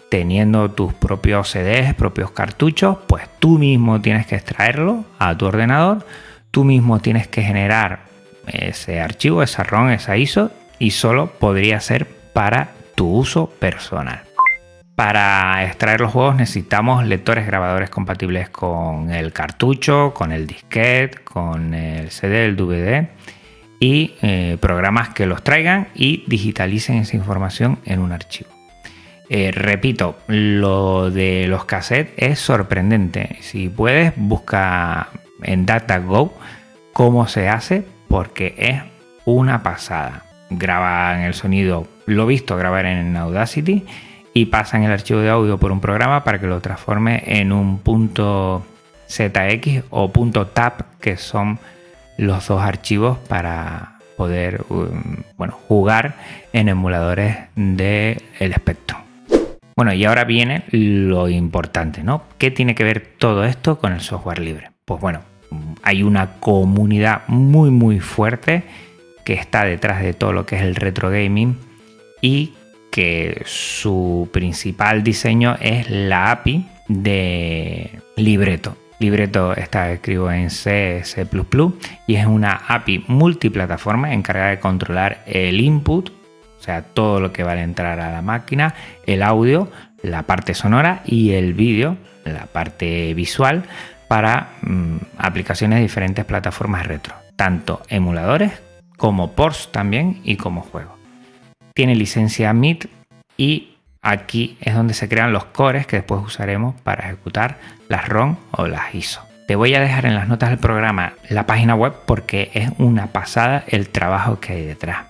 teniendo 0.09 0.69
tus 0.71 0.93
propios 0.93 1.49
CDs, 1.49 1.93
propios 1.95 2.31
cartuchos, 2.31 2.97
pues 3.07 3.23
tú 3.39 3.57
mismo 3.57 4.01
tienes 4.01 4.27
que 4.27 4.35
extraerlo 4.35 5.05
a 5.17 5.35
tu 5.37 5.45
ordenador, 5.45 6.05
tú 6.51 6.63
mismo 6.63 6.99
tienes 6.99 7.27
que 7.27 7.41
generar 7.41 8.01
ese 8.47 9.01
archivo, 9.01 9.43
esa 9.43 9.63
ROM, 9.63 9.89
esa 9.89 10.17
ISO, 10.17 10.51
y 10.79 10.91
solo 10.91 11.31
podría 11.31 11.79
ser 11.79 12.07
para 12.33 12.71
tu 12.95 13.07
uso 13.09 13.47
personal. 13.47 14.26
Para 14.97 15.63
extraer 15.63 16.01
los 16.01 16.11
juegos 16.11 16.37
necesitamos 16.37 17.05
lectores 17.05 17.45
grabadores 17.45 17.91
compatibles 17.91 18.49
con 18.49 19.11
el 19.11 19.31
cartucho, 19.31 20.11
con 20.15 20.31
el 20.31 20.47
disquete, 20.47 21.19
con 21.23 21.75
el 21.75 22.09
CD, 22.09 22.45
el 22.45 22.55
DVD 22.55 23.07
y 23.79 24.15
eh, 24.23 24.57
programas 24.59 25.09
que 25.09 25.27
los 25.27 25.43
traigan 25.43 25.89
y 25.93 26.23
digitalicen 26.25 26.97
esa 26.97 27.15
información 27.15 27.77
en 27.85 27.99
un 27.99 28.11
archivo. 28.11 28.49
Eh, 29.29 29.51
repito, 29.53 30.17
lo 30.25 31.11
de 31.11 31.45
los 31.47 31.65
cassettes 31.65 32.13
es 32.17 32.39
sorprendente. 32.39 33.37
Si 33.41 33.69
puedes, 33.69 34.13
busca 34.15 35.09
en 35.43 35.67
DataGo 35.67 36.35
cómo 36.91 37.27
se 37.27 37.49
hace 37.49 37.85
porque 38.07 38.55
es 38.57 38.81
una 39.25 39.61
pasada. 39.61 40.23
Graban 40.49 41.19
el 41.19 41.35
sonido, 41.35 41.87
lo 42.07 42.25
visto 42.25 42.57
grabar 42.57 42.87
en 42.87 43.15
Audacity 43.15 43.85
y 44.37 44.45
pasan 44.45 44.83
el 44.83 44.91
archivo 44.91 45.19
de 45.19 45.29
audio 45.29 45.57
por 45.57 45.71
un 45.71 45.81
programa 45.81 46.23
para 46.23 46.39
que 46.39 46.45
lo 46.45 46.61
transforme 46.61 47.23
en 47.25 47.51
un 47.51 47.79
punto 47.79 48.63
ZX 49.09 49.85
o 49.89 50.11
punto 50.11 50.45
TAP, 50.45 50.99
que 51.01 51.17
son 51.17 51.57
los 52.19 52.47
dos 52.47 52.61
archivos 52.61 53.17
para 53.27 53.97
poder 54.15 54.63
um, 54.69 55.23
bueno, 55.37 55.57
jugar 55.67 56.17
en 56.53 56.69
emuladores 56.69 57.35
del 57.55 58.21
el 58.37 58.51
espectro. 58.51 58.99
Bueno, 59.75 59.93
y 59.93 60.05
ahora 60.05 60.23
viene 60.23 60.65
lo 60.69 61.29
importante, 61.29 62.03
¿no? 62.03 62.21
¿Qué 62.37 62.51
tiene 62.51 62.75
que 62.75 62.83
ver 62.83 63.13
todo 63.17 63.43
esto 63.43 63.79
con 63.79 63.91
el 63.91 64.01
software 64.01 64.37
libre? 64.37 64.69
Pues 64.85 65.01
bueno, 65.01 65.21
hay 65.81 66.03
una 66.03 66.33
comunidad 66.39 67.23
muy 67.25 67.71
muy 67.71 67.99
fuerte 67.99 68.61
que 69.25 69.33
está 69.33 69.65
detrás 69.65 70.03
de 70.03 70.13
todo 70.13 70.31
lo 70.31 70.45
que 70.45 70.57
es 70.57 70.61
el 70.61 70.75
retro 70.75 71.09
gaming 71.09 71.57
y 72.21 72.53
que 72.97 73.43
su 73.45 74.27
principal 74.33 75.03
diseño 75.03 75.55
es 75.61 75.87
la 75.87 76.31
API 76.31 76.65
de 76.87 77.91
Libreto. 78.15 78.75
Libreto 78.97 79.55
está 79.55 79.91
escrito 79.91 80.31
en 80.31 80.49
C, 80.49 81.03
y 82.07 82.15
es 82.15 82.25
una 82.25 82.53
API 82.53 83.05
multiplataforma 83.07 84.15
encargada 84.15 84.49
de 84.49 84.59
controlar 84.59 85.21
el 85.27 85.61
input, 85.61 86.09
o 86.09 86.63
sea, 86.63 86.81
todo 86.81 87.19
lo 87.19 87.31
que 87.31 87.43
va 87.43 87.51
a 87.51 87.61
entrar 87.61 87.99
a 87.99 88.11
la 88.11 88.23
máquina, 88.23 88.73
el 89.05 89.21
audio, 89.21 89.69
la 90.01 90.23
parte 90.23 90.55
sonora 90.55 91.03
y 91.05 91.33
el 91.33 91.53
vídeo, 91.53 91.97
la 92.25 92.47
parte 92.47 93.13
visual, 93.13 93.65
para 94.07 94.53
mm, 94.63 94.97
aplicaciones 95.19 95.77
de 95.77 95.83
diferentes 95.83 96.25
plataformas 96.25 96.87
retro, 96.87 97.13
tanto 97.35 97.83
emuladores 97.89 98.53
como 98.97 99.33
ports 99.33 99.69
también 99.71 100.19
y 100.23 100.37
como 100.37 100.61
juegos 100.61 100.96
tiene 101.77 101.95
licencia 101.95 102.51
MIT 102.53 102.87
y 103.37 103.77
Aquí 104.01 104.57
es 104.61 104.73
donde 104.73 104.93
se 104.93 105.09
crean 105.09 105.33
los 105.33 105.43
cores 105.45 105.85
que 105.85 105.97
después 105.97 106.21
usaremos 106.23 106.79
para 106.81 107.07
ejecutar 107.07 107.57
las 107.89 108.07
ROM 108.07 108.37
o 108.51 108.65
las 108.65 108.95
ISO. 108.95 109.21
Te 109.47 109.57
voy 109.57 109.75
a 109.75 109.81
dejar 109.81 110.05
en 110.05 110.15
las 110.15 110.29
notas 110.29 110.49
del 110.49 110.59
programa 110.59 111.13
la 111.29 111.45
página 111.45 111.75
web 111.75 111.93
porque 112.05 112.49
es 112.53 112.69
una 112.77 113.07
pasada 113.07 113.65
el 113.67 113.89
trabajo 113.89 114.39
que 114.39 114.53
hay 114.53 114.65
detrás. 114.65 115.07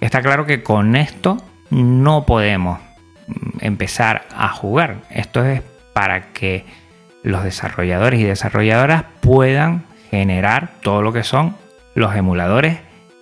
Está 0.00 0.20
claro 0.20 0.46
que 0.46 0.64
con 0.64 0.96
esto 0.96 1.36
no 1.70 2.26
podemos 2.26 2.80
mm, 3.28 3.58
empezar 3.60 4.26
a 4.36 4.48
jugar. 4.48 4.96
Esto 5.10 5.44
es 5.44 5.62
para 5.92 6.32
que 6.32 6.64
los 7.22 7.44
desarrolladores 7.44 8.18
y 8.18 8.24
desarrolladoras 8.24 9.04
puedan 9.20 9.84
generar 10.10 10.70
todo 10.82 11.02
lo 11.02 11.12
que 11.12 11.22
son 11.22 11.54
los 11.94 12.16
emuladores 12.16 12.78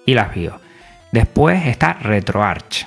y 0.07 0.15
las 0.15 0.35
BIOS. 0.35 0.66
Después 1.13 1.67
está 1.67 1.95
RetroArch, 1.95 2.87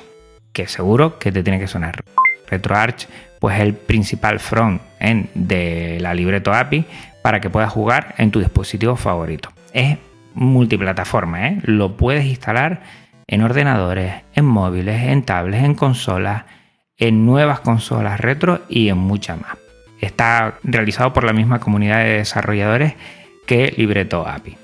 que 0.54 0.68
seguro 0.68 1.20
que 1.20 1.32
te 1.32 1.44
tiene 1.44 1.60
que 1.60 1.68
sonar. 1.68 2.04
RetroArch, 2.48 3.08
pues 3.40 3.60
el 3.60 3.74
principal 3.74 4.40
front 4.40 4.82
end 5.00 5.30
de 5.34 5.98
la 6.00 6.14
libreto 6.14 6.54
API 6.54 6.86
para 7.22 7.40
que 7.40 7.50
puedas 7.50 7.72
jugar 7.72 8.16
en 8.18 8.32
tu 8.32 8.40
dispositivo 8.40 8.96
favorito. 8.96 9.50
Es 9.74 9.98
multiplataforma, 10.34 11.48
¿eh? 11.48 11.60
lo 11.64 11.98
puedes 11.98 12.26
instalar 12.26 12.82
en 13.28 13.44
ordenadores, 13.44 14.24
en 14.34 14.46
móviles, 14.46 15.04
en 15.04 15.24
tablets, 15.24 15.64
en 15.64 15.76
consolas, 15.76 16.44
en 16.98 17.26
nuevas 17.26 17.60
consolas 17.60 18.20
retro 18.20 18.62
y 18.68 18.90
en 18.90 18.98
muchas 18.98 19.40
más. 19.40 19.58
Está 20.02 20.60
realizado 20.64 21.14
por 21.14 21.24
la 21.24 21.34
misma 21.34 21.60
comunidad 21.60 22.00
de 22.00 22.18
desarrolladores 22.18 22.96
que 23.46 23.74
Libreto 23.78 24.28
API. 24.28 24.58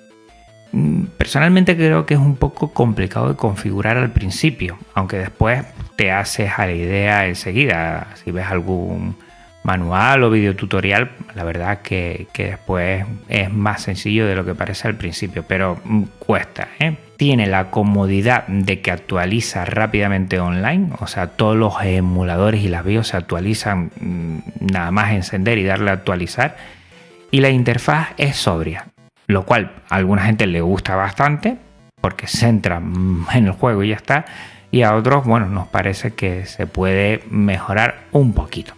Mm, 0.76 1.06
personalmente 1.18 1.78
creo 1.78 2.06
que 2.06 2.16
es 2.16 2.20
un 2.20 2.36
poco 2.36 2.74
complicado 2.74 3.30
de 3.30 3.38
configurar 3.38 3.96
al 3.96 4.12
principio, 4.12 4.78
aunque 4.94 5.18
después 5.18 5.64
te 5.96 6.12
haces 6.12 6.52
a 6.58 6.66
la 6.66 6.74
idea 6.74 7.28
enseguida. 7.28 8.08
Si 8.22 8.32
ves 8.32 8.48
algún 8.48 9.16
manual 9.64 10.24
o 10.24 10.30
videotutorial, 10.30 11.12
la 11.34 11.46
verdad 11.46 11.82
que, 11.82 12.28
después 12.38 13.06
es 13.30 13.50
más 13.54 13.84
sencillo 13.84 14.28
de 14.28 14.36
lo 14.36 14.44
que 14.44 14.54
parece 14.54 14.90
al 14.90 14.96
principio, 14.96 15.46
pero 15.48 15.80
mm, 15.86 16.04
cuesta. 16.20 16.68
¿eh? 16.80 16.98
Tiene 17.16 17.48
la 17.48 17.72
comodidad 17.72 18.46
de 18.48 18.82
que 18.82 18.92
actualiza 18.92 19.64
rápidamente 19.64 20.42
online, 20.42 20.90
o 21.00 21.08
sea, 21.08 21.28
todos 21.28 21.56
los 21.56 21.82
emuladores 21.84 22.62
y 22.62 22.68
las 22.68 22.84
BIOS 22.84 23.08
se 23.08 23.18
actualizan 23.18 23.92
mm, 23.98 24.40
nada 24.74 24.92
más 24.92 25.14
encender 25.14 25.58
y 25.58 25.64
darle 25.64 25.92
a 25.92 25.94
actualizar. 25.94 26.58
Y 27.32 27.40
la 27.40 27.50
interfaz 27.50 28.10
es 28.18 28.36
sobria, 28.36 28.88
lo 29.28 29.46
cual 29.46 29.72
a 29.90 29.96
alguna 29.96 30.24
gente 30.24 30.48
le 30.48 30.62
gusta 30.62 30.96
bastante 30.96 31.58
porque 32.02 32.28
se 32.28 32.48
entra 32.48 32.78
en 32.78 33.46
el 33.46 33.52
juego 33.52 33.84
y 33.84 33.90
ya 33.90 33.96
está. 33.96 34.26
Y 34.70 34.84
a 34.84 34.94
otros, 34.94 35.26
bueno, 35.26 35.48
nos 35.48 35.68
parece 35.68 36.14
que 36.14 36.46
se 36.46 36.68
puede 36.68 37.24
mejorar 37.30 38.04
un 38.12 38.34
poquito. 38.34 38.74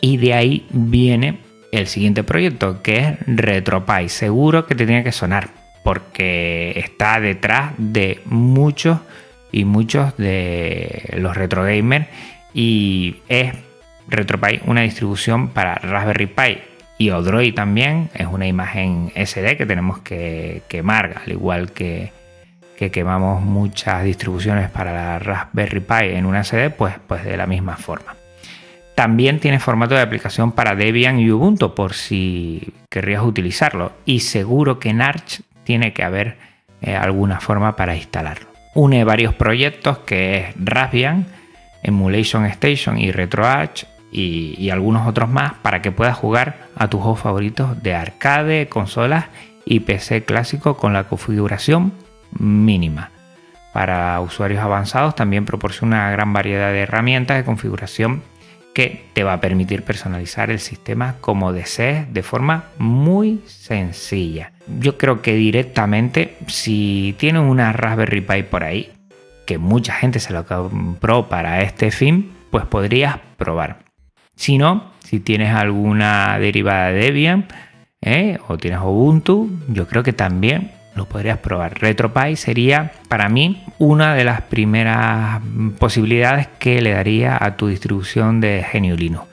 Y 0.00 0.16
de 0.16 0.34
ahí 0.34 0.66
viene 0.70 1.40
el 1.72 1.88
siguiente 1.88 2.24
proyecto, 2.24 2.82
que 2.82 2.98
es 2.98 3.16
RetroPie. 3.26 4.08
Seguro 4.08 4.66
que 4.66 4.74
te 4.74 4.86
tiene 4.86 5.04
que 5.04 5.12
sonar, 5.12 5.48
porque 5.84 6.72
está 6.76 7.20
detrás 7.20 7.72
de 7.78 8.20
muchos 8.24 9.00
y 9.50 9.64
muchos 9.64 10.16
de 10.16 11.14
los 11.18 11.36
retro 11.36 11.64
gamers. 11.64 12.06
Y 12.54 13.16
es 13.28 13.52
RetroPie 14.08 14.62
una 14.66 14.82
distribución 14.82 15.48
para 15.48 15.74
Raspberry 15.74 16.26
Pi 16.26 16.58
y 17.02 17.10
Odroid 17.10 17.52
también 17.52 18.10
es 18.14 18.28
una 18.28 18.46
imagen 18.46 19.10
SD 19.16 19.56
que 19.56 19.66
tenemos 19.66 19.98
que 19.98 20.62
quemar, 20.68 21.22
al 21.24 21.32
igual 21.32 21.72
que, 21.72 22.12
que 22.76 22.92
quemamos 22.92 23.42
muchas 23.42 24.04
distribuciones 24.04 24.70
para 24.70 24.92
la 24.92 25.18
Raspberry 25.18 25.80
Pi 25.80 26.14
en 26.14 26.26
una 26.26 26.44
SD, 26.44 26.70
pues, 26.70 26.94
pues 27.08 27.24
de 27.24 27.36
la 27.36 27.48
misma 27.48 27.76
forma. 27.76 28.14
También 28.94 29.40
tiene 29.40 29.58
formato 29.58 29.96
de 29.96 30.00
aplicación 30.00 30.52
para 30.52 30.76
Debian 30.76 31.18
y 31.18 31.28
Ubuntu 31.32 31.74
por 31.74 31.94
si 31.94 32.72
querrías 32.88 33.24
utilizarlo. 33.24 33.90
Y 34.04 34.20
seguro 34.20 34.78
que 34.78 34.90
en 34.90 35.02
Arch 35.02 35.40
tiene 35.64 35.92
que 35.92 36.04
haber 36.04 36.36
eh, 36.82 36.94
alguna 36.94 37.40
forma 37.40 37.74
para 37.74 37.96
instalarlo. 37.96 38.46
Une 38.76 39.02
varios 39.02 39.34
proyectos 39.34 39.98
que 39.98 40.36
es 40.36 40.54
Raspbian, 40.56 41.26
Emulation 41.82 42.46
Station 42.46 42.96
y 42.96 43.10
RetroArch 43.10 43.86
y, 44.12 44.70
algunos 44.70 45.08
otros 45.08 45.28
más 45.30 45.54
para 45.62 45.82
que 45.82 45.90
puedas 45.90 46.16
jugar 46.16 46.68
a 46.76 46.88
tus 46.88 47.00
juegos 47.00 47.20
favoritos 47.20 47.82
de 47.82 47.94
arcade, 47.94 48.68
consolas 48.68 49.26
y 49.64 49.80
PC 49.80 50.24
clásico 50.24 50.76
con 50.76 50.92
la 50.92 51.04
configuración 51.04 51.92
mínima. 52.38 53.10
Para 53.72 54.20
usuarios 54.20 54.60
avanzados 54.60 55.14
también 55.14 55.46
proporciona 55.46 55.96
una 55.96 56.10
gran 56.10 56.32
variedad 56.32 56.72
de 56.72 56.80
herramientas 56.80 57.38
de 57.38 57.44
configuración 57.44 58.22
que 58.74 59.06
te 59.12 59.24
va 59.24 59.34
a 59.34 59.40
permitir 59.40 59.82
personalizar 59.82 60.50
el 60.50 60.58
sistema 60.58 61.16
como 61.20 61.52
desees 61.52 62.12
de 62.12 62.22
forma 62.22 62.64
muy 62.78 63.42
sencilla. 63.46 64.52
Yo 64.80 64.96
creo 64.98 65.22
que 65.22 65.34
directamente 65.34 66.36
si 66.46 67.14
tienes 67.18 67.42
una 67.42 67.72
Raspberry 67.72 68.20
Pi 68.20 68.42
por 68.44 68.64
ahí, 68.64 68.92
que 69.46 69.58
mucha 69.58 69.94
gente 69.94 70.20
se 70.20 70.32
lo 70.32 70.46
compró 70.46 71.28
para 71.28 71.62
este 71.62 71.90
fin, 71.90 72.32
pues 72.50 72.64
podrías 72.64 73.18
probar. 73.36 73.81
Si 74.42 74.58
no, 74.58 74.82
si 75.04 75.20
tienes 75.20 75.54
alguna 75.54 76.36
derivada 76.40 76.88
de 76.88 76.98
Debian 76.98 77.46
¿eh? 78.00 78.38
o 78.48 78.58
tienes 78.58 78.80
Ubuntu, 78.80 79.48
yo 79.68 79.86
creo 79.86 80.02
que 80.02 80.12
también 80.12 80.72
lo 80.96 81.06
podrías 81.06 81.38
probar. 81.38 81.78
RetroPie 81.78 82.34
sería 82.34 82.90
para 83.08 83.28
mí 83.28 83.62
una 83.78 84.14
de 84.14 84.24
las 84.24 84.40
primeras 84.40 85.40
posibilidades 85.78 86.48
que 86.58 86.82
le 86.82 86.90
daría 86.90 87.38
a 87.40 87.56
tu 87.56 87.68
distribución 87.68 88.40
de 88.40 88.66
GNU 88.72 88.96
Linux. 88.96 89.26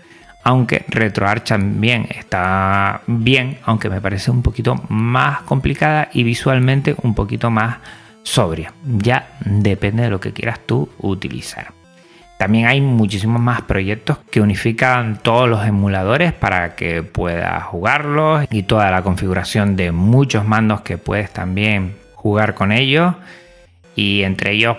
Aunque 0.43 0.85
RetroArch 0.87 1.47
también 1.47 2.05
está 2.11 3.01
bien, 3.07 3.57
aunque 3.63 3.89
me 3.89 4.01
parece 4.01 4.29
un 4.29 4.43
poquito 4.43 4.75
más 4.89 5.41
complicada 5.41 6.09
y 6.13 6.21
visualmente 6.21 6.95
un 7.01 7.15
poquito 7.15 7.49
más 7.49 7.77
sobria. 8.21 8.73
Ya 8.85 9.29
depende 9.43 10.03
de 10.03 10.11
lo 10.11 10.19
que 10.19 10.33
quieras 10.33 10.59
tú 10.67 10.87
utilizar. 10.99 11.78
También 12.39 12.67
hay 12.67 12.79
muchísimos 12.79 13.41
más 13.41 13.63
proyectos 13.63 14.17
que 14.31 14.39
unifican 14.39 15.19
todos 15.21 15.49
los 15.49 15.67
emuladores 15.67 16.31
para 16.31 16.73
que 16.77 17.03
puedas 17.03 17.61
jugarlos 17.63 18.45
y 18.49 18.63
toda 18.63 18.89
la 18.91 19.01
configuración 19.01 19.75
de 19.75 19.91
muchos 19.91 20.47
mandos 20.47 20.79
que 20.79 20.97
puedes 20.97 21.31
también 21.33 21.97
jugar 22.15 22.53
con 22.53 22.71
ellos. 22.71 23.13
Y 23.93 24.23
entre 24.23 24.53
ellos 24.53 24.77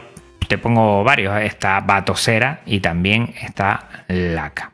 te 0.48 0.56
pongo 0.56 1.04
varios. 1.04 1.38
Está 1.42 1.80
Batosera 1.80 2.62
y 2.64 2.80
también 2.80 3.34
está 3.42 4.04
Laca. 4.08 4.72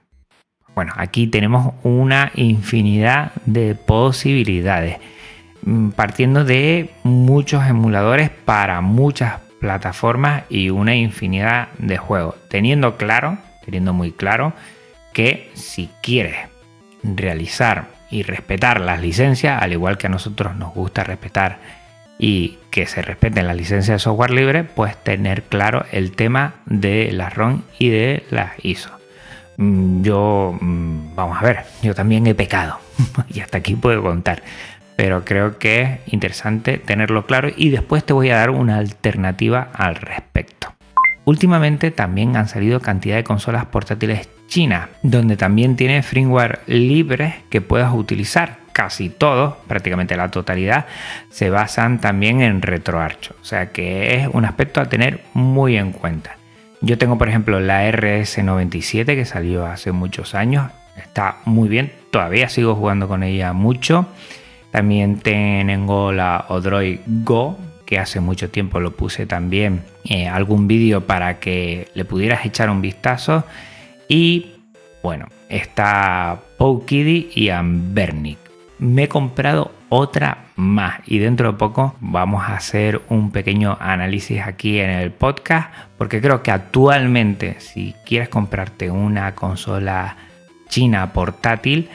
Bueno, 0.77 0.93
aquí 0.97 1.27
tenemos 1.27 1.75
una 1.83 2.31
infinidad 2.37 3.33
de 3.47 3.75
posibilidades. 3.75 4.99
Mm, 5.63 5.89
partiendo 5.89 6.45
de 6.45 6.91
muchos 7.03 7.67
emuladores 7.67 8.31
para 8.31 8.81
muchas 8.81 9.41
plataformas 9.61 10.45
y 10.49 10.71
una 10.71 10.95
infinidad 10.95 11.69
de 11.79 11.97
juegos. 11.99 12.37
Teniendo 12.49 12.97
claro, 12.97 13.39
teniendo 13.65 13.93
muy 13.93 14.13
claro, 14.13 14.53
que 15.13 15.51
si 15.55 15.91
quieres 16.03 16.37
realizar 17.03 17.87
y 18.11 18.23
respetar 18.23 18.81
las 18.81 19.01
licencias, 19.01 19.63
al 19.63 19.73
igual 19.73 19.99
que 19.99 20.07
a 20.07 20.11
nosotros 20.11 20.55
nos 20.57 20.75
gusta 20.75 21.05
respetar 21.05 21.59
y 22.19 22.59
que 22.71 22.87
se 22.87 23.03
respeten 23.03 23.47
las 23.47 23.57
licencias 23.57 23.97
de 23.97 23.99
software 23.99 24.31
libre, 24.31 24.65
pues 24.65 24.97
tener 25.03 25.43
claro 25.43 25.85
el 25.93 26.13
tema 26.13 26.55
de 26.67 27.11
la 27.13 27.31
ROM 27.31 27.63
y 27.79 27.89
de 27.89 28.25
las 28.31 28.53
ISO. 28.63 28.91
Mm, 29.57 30.03
yo, 30.03 30.57
mm, 30.61 31.15
vamos 31.15 31.39
a 31.41 31.45
ver, 31.45 31.65
yo 31.83 31.95
también 31.95 32.27
he 32.27 32.35
pecado 32.35 32.79
y 33.29 33.41
hasta 33.41 33.59
aquí 33.59 33.75
puedo 33.75 34.03
contar 34.03 34.43
pero 34.97 35.25
creo 35.25 35.59
que 35.59 35.83
es 35.83 36.13
interesante 36.13 36.79
tenerlo 36.79 37.27
claro 37.27 37.51
y 37.55 37.69
después 37.69 38.05
te 38.05 38.15
voy 38.15 38.31
a 38.31 38.37
dar 38.37 38.51
una 38.51 38.79
alternativa 38.79 39.69
al 39.75 39.95
respecto. 39.95 40.73
Últimamente 41.25 41.91
también 41.91 42.37
han 42.37 42.49
salido 42.49 42.81
cantidad 42.81 43.17
de 43.17 43.25
consolas 43.25 43.67
portátiles 43.67 44.29
chinas, 44.47 44.89
donde 45.03 45.37
también 45.37 45.77
tiene 45.77 46.03
firmware 46.03 46.61
libre 46.67 47.43
que 47.51 47.61
puedas 47.61 47.93
utilizar. 47.93 48.59
Casi 48.73 49.09
todos, 49.09 49.55
prácticamente 49.67 50.17
la 50.17 50.31
totalidad, 50.31 50.87
se 51.31 51.51
basan 51.51 52.01
también 52.01 52.43
en 52.43 52.63
RetroArch, 52.63 53.31
o 53.41 53.45
sea 53.45 53.73
que 53.73 54.17
es 54.17 54.29
un 54.33 54.45
aspecto 54.45 54.81
a 54.81 54.89
tener 54.89 55.23
muy 55.33 55.77
en 55.79 55.93
cuenta. 55.93 56.37
Yo 56.83 56.99
tengo 56.99 57.17
por 57.17 57.29
ejemplo 57.29 57.59
la 57.59 57.91
RS97 57.91 59.07
que 59.07 59.25
salió 59.25 59.67
hace 59.67 59.93
muchos 59.93 60.35
años, 60.35 60.71
está 60.97 61.39
muy 61.47 61.69
bien, 61.69 61.91
todavía 62.11 62.51
sigo 62.51 62.75
jugando 62.75 63.09
con 63.09 63.23
ella 63.23 63.55
mucho 63.55 64.07
también 64.77 65.21
tengo 65.21 66.13
la 66.13 66.45
Odroid 66.51 66.99
Go, 67.07 67.57
que 67.87 67.99
hace 67.99 68.21
mucho 68.21 68.51
tiempo 68.51 68.79
lo 68.79 68.91
puse 68.91 69.25
también 69.25 69.81
eh, 70.05 70.29
algún 70.29 70.69
vídeo 70.69 71.07
para 71.07 71.41
que 71.41 71.89
le 71.95 72.05
pudieras 72.05 72.45
echar 72.45 72.69
un 72.69 72.83
vistazo. 72.83 73.45
Y 74.07 74.57
bueno, 75.03 75.29
está 75.49 76.41
Poukidi 76.59 77.31
y 77.35 77.49
Ambernic. 77.49 78.37
me 78.79 79.05
he 79.05 79.09
comprado 79.09 79.73
otra 79.89 80.45
más 80.57 81.01
y 81.07 81.21
dentro 81.21 81.53
de 81.53 81.59
poco 81.59 81.95
vamos 82.01 82.45
a 82.47 82.57
hacer 82.57 83.01
un 83.09 83.31
pequeño 83.31 83.79
análisis 83.81 84.43
aquí 84.43 84.79
en 84.79 84.91
el 84.91 85.11
podcast 85.11 85.73
porque 85.97 86.21
creo 86.21 86.43
que 86.43 86.51
actualmente 86.51 87.61
si 87.61 87.95
quieres 88.05 88.29
comprarte 88.29 88.91
una 88.91 89.35
consola 89.35 90.19
china 90.69 91.15
portátil 91.15 91.89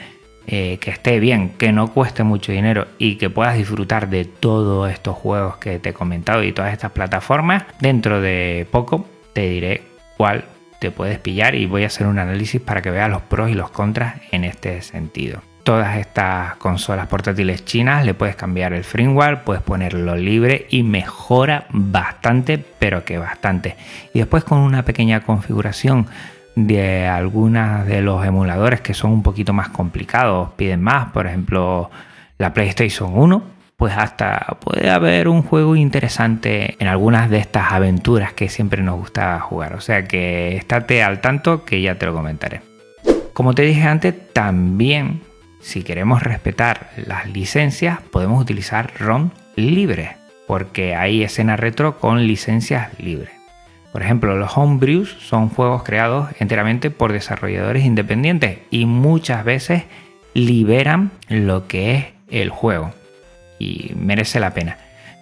eh, 0.46 0.78
que 0.80 0.90
esté 0.90 1.20
bien, 1.20 1.50
que 1.50 1.72
no 1.72 1.92
cueste 1.92 2.24
mucho 2.24 2.52
dinero 2.52 2.86
y 2.98 3.16
que 3.16 3.30
puedas 3.30 3.56
disfrutar 3.56 4.08
de 4.08 4.24
todos 4.24 4.90
estos 4.90 5.16
juegos 5.16 5.56
que 5.58 5.78
te 5.78 5.90
he 5.90 5.92
comentado 5.92 6.42
y 6.42 6.52
todas 6.52 6.72
estas 6.72 6.92
plataformas, 6.92 7.64
dentro 7.80 8.20
de 8.20 8.66
poco 8.70 9.06
te 9.32 9.48
diré 9.48 9.82
cuál 10.16 10.44
te 10.80 10.90
puedes 10.90 11.18
pillar 11.20 11.54
y 11.54 11.66
voy 11.66 11.84
a 11.84 11.86
hacer 11.86 12.08
un 12.08 12.18
análisis 12.18 12.60
para 12.60 12.82
que 12.82 12.90
veas 12.90 13.08
los 13.08 13.22
pros 13.22 13.50
y 13.50 13.54
los 13.54 13.70
contras 13.70 14.16
en 14.32 14.42
este 14.42 14.82
sentido. 14.82 15.42
Todas 15.62 15.96
estas 15.96 16.56
consolas 16.56 17.06
portátiles 17.06 17.64
chinas 17.64 18.04
le 18.04 18.14
puedes 18.14 18.34
cambiar 18.34 18.72
el 18.72 18.82
firmware, 18.82 19.44
puedes 19.44 19.62
ponerlo 19.62 20.16
libre 20.16 20.66
y 20.70 20.82
mejora 20.82 21.66
bastante, 21.70 22.58
pero 22.58 23.04
que 23.04 23.16
bastante. 23.16 23.76
Y 24.12 24.18
después 24.18 24.42
con 24.42 24.58
una 24.58 24.84
pequeña 24.84 25.20
configuración 25.20 26.08
de 26.54 27.06
algunas 27.06 27.86
de 27.86 28.02
los 28.02 28.24
emuladores 28.24 28.80
que 28.80 28.94
son 28.94 29.12
un 29.12 29.22
poquito 29.22 29.52
más 29.52 29.68
complicados, 29.68 30.50
piden 30.56 30.82
más, 30.82 31.10
por 31.10 31.26
ejemplo 31.26 31.90
la 32.38 32.52
PlayStation 32.52 33.12
1, 33.14 33.42
pues 33.76 33.94
hasta 33.96 34.58
puede 34.60 34.90
haber 34.90 35.28
un 35.28 35.42
juego 35.42 35.74
interesante 35.76 36.76
en 36.78 36.88
algunas 36.88 37.30
de 37.30 37.38
estas 37.38 37.72
aventuras 37.72 38.32
que 38.32 38.48
siempre 38.48 38.82
nos 38.82 38.98
gusta 38.98 39.40
jugar. 39.40 39.74
O 39.74 39.80
sea 39.80 40.06
que 40.06 40.56
estate 40.56 41.02
al 41.02 41.20
tanto 41.20 41.64
que 41.64 41.82
ya 41.82 41.96
te 41.96 42.06
lo 42.06 42.14
comentaré. 42.14 42.60
Como 43.32 43.54
te 43.54 43.62
dije 43.62 43.82
antes, 43.82 44.14
también 44.32 45.22
si 45.60 45.82
queremos 45.82 46.22
respetar 46.22 46.90
las 46.96 47.28
licencias 47.28 48.00
podemos 48.10 48.40
utilizar 48.40 48.92
ROM 48.98 49.30
libre, 49.56 50.16
porque 50.46 50.94
hay 50.94 51.22
escena 51.22 51.56
retro 51.56 51.98
con 51.98 52.26
licencias 52.26 52.88
libres. 52.98 53.41
Por 53.92 54.02
ejemplo, 54.02 54.36
los 54.36 54.56
homebrews 54.56 55.16
son 55.20 55.50
juegos 55.50 55.82
creados 55.82 56.30
enteramente 56.38 56.90
por 56.90 57.12
desarrolladores 57.12 57.84
independientes 57.84 58.58
y 58.70 58.86
muchas 58.86 59.44
veces 59.44 59.84
liberan 60.34 61.10
lo 61.28 61.66
que 61.68 61.94
es 61.94 62.06
el 62.30 62.48
juego 62.48 62.92
y 63.58 63.92
merece 63.96 64.40
la 64.40 64.54
pena. 64.54 64.78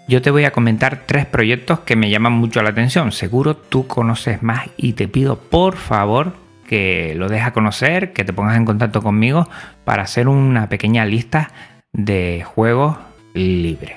Yo 0.07 0.23
te 0.23 0.31
voy 0.31 0.45
a 0.45 0.53
comentar 0.53 1.03
tres 1.07 1.27
proyectos 1.27 1.81
que 1.81 1.97
me 1.97 2.11
llaman 2.11 2.33
mucho 2.33 2.63
la 2.63 2.71
atención. 2.71 3.13
Seguro 3.13 3.57
tú 3.57 3.87
conoces 3.87 4.43
más 4.43 4.69
y 4.77 4.95
te 4.95 5.09
pido 5.09 5.39
por 5.39 5.77
favor 5.77 6.33
que 6.67 7.15
lo 7.17 7.29
dejes 7.29 7.53
conocer, 7.53 8.13
que 8.13 8.25
te 8.25 8.33
pongas 8.33 8.57
en 8.57 8.65
contacto 8.65 9.03
conmigo 9.03 9.49
para 9.85 10.05
hacer 10.05 10.29
una 10.29 10.69
pequeña 10.69 11.05
lista 11.05 11.51
de 11.93 12.45
juegos 12.45 12.97
libres. 13.35 13.97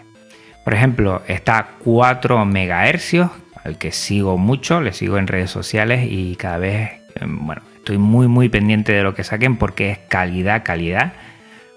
Por 0.63 0.73
ejemplo, 0.73 1.21
está 1.27 1.67
4 1.83 2.45
MHz, 2.45 3.29
al 3.63 3.78
que 3.78 3.91
sigo 3.91 4.38
mucho, 4.38 4.82
le 4.82 4.93
sigo 4.93 5.17
en 5.17 5.28
redes 5.28 5.52
sociales 5.52 6.08
y 6.10 6.36
cada 6.36 6.58
vez, 6.58 6.91
em, 7.15 7.45
bueno, 7.45 7.62
estoy 7.78 7.97
muy 7.97 8.28
muy 8.28 8.49
pendiente 8.49 8.91
de 8.93 9.04
lo 9.04 9.13
que 9.13 9.23
saquen 9.23 9.58
porque 9.58 9.91
es 9.91 9.97
calidad, 10.08 10.63
calidad. 10.63 11.13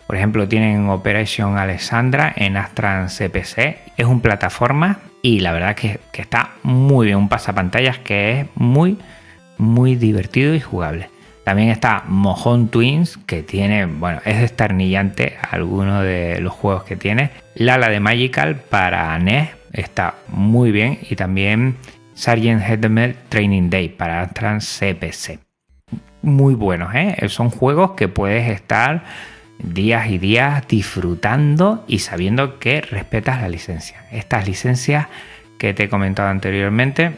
Por 0.06 0.16
ejemplo, 0.16 0.46
tienen 0.46 0.88
Operation 0.88 1.58
Alexandra 1.58 2.32
en 2.36 2.56
Astran 2.56 3.08
CPC, 3.08 3.78
es 3.96 4.06
un 4.06 4.20
plataforma 4.20 5.00
y 5.22 5.40
la 5.40 5.52
verdad 5.52 5.74
que, 5.74 5.98
que 6.12 6.22
está 6.22 6.50
muy 6.62 7.06
bien, 7.06 7.18
un 7.18 7.28
pasapantallas 7.28 7.98
que 7.98 8.40
es 8.40 8.46
muy, 8.54 8.98
muy 9.58 9.96
divertido 9.96 10.54
y 10.54 10.60
jugable. 10.60 11.08
También 11.46 11.68
está 11.68 12.02
Mojon 12.08 12.68
Twins, 12.70 13.18
que 13.18 13.44
tiene, 13.44 13.86
bueno, 13.86 14.20
es 14.24 14.40
desternillante 14.40 15.36
alguno 15.48 16.02
de 16.02 16.40
los 16.40 16.52
juegos 16.52 16.82
que 16.82 16.96
tiene. 16.96 17.30
Lala 17.54 17.88
de 17.88 18.00
Magical 18.00 18.56
para 18.56 19.16
NES, 19.20 19.50
está 19.76 20.14
muy 20.28 20.72
bien. 20.72 20.98
Y 21.08 21.16
también 21.16 21.76
Sargent 22.14 22.62
Headmer 22.62 23.16
Training 23.28 23.70
Day 23.70 23.88
para 23.88 24.26
Trans 24.28 24.78
CPC. 24.78 25.38
Muy 26.22 26.54
buenos, 26.54 26.94
¿eh? 26.94 27.16
Son 27.28 27.50
juegos 27.50 27.92
que 27.92 28.08
puedes 28.08 28.50
estar 28.50 29.04
días 29.58 30.08
y 30.08 30.18
días 30.18 30.66
disfrutando 30.66 31.84
y 31.86 32.00
sabiendo 32.00 32.58
que 32.58 32.80
respetas 32.80 33.40
la 33.40 33.48
licencia. 33.48 34.04
Estas 34.10 34.46
licencias 34.46 35.06
que 35.58 35.74
te 35.74 35.84
he 35.84 35.88
comentado 35.88 36.28
anteriormente 36.28 37.16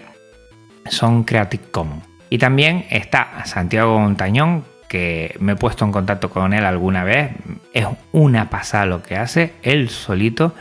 son 0.86 1.24
Creative 1.24 1.64
Commons. 1.70 2.04
Y 2.30 2.38
también 2.38 2.84
está 2.90 3.44
Santiago 3.46 3.98
Montañón, 3.98 4.64
que 4.88 5.34
me 5.40 5.52
he 5.52 5.56
puesto 5.56 5.84
en 5.84 5.92
contacto 5.92 6.30
con 6.30 6.52
él 6.52 6.64
alguna 6.64 7.04
vez. 7.04 7.30
Es 7.72 7.86
una 8.12 8.50
pasada 8.50 8.86
lo 8.86 9.02
que 9.02 9.16
hace. 9.16 9.54
Él 9.62 9.88
solito 9.88 10.54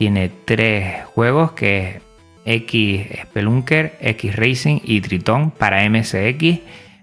tiene 0.00 0.30
tres 0.46 1.04
juegos 1.14 1.52
que 1.52 1.88
es 2.46 2.62
X 2.62 3.06
Spelunker, 3.20 3.98
X 4.00 4.34
Racing 4.34 4.78
y 4.82 5.02
Triton 5.02 5.50
para 5.50 5.86
MSX. 5.90 6.60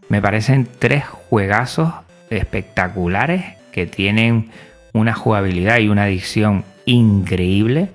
Me 0.09 0.19
parecen 0.19 0.67
tres 0.79 1.05
juegazos 1.05 1.93
espectaculares 2.31 3.45
que 3.71 3.85
tienen 3.85 4.49
una 4.93 5.13
jugabilidad 5.13 5.77
y 5.77 5.89
una 5.89 6.05
adicción 6.05 6.65
increíble. 6.87 7.91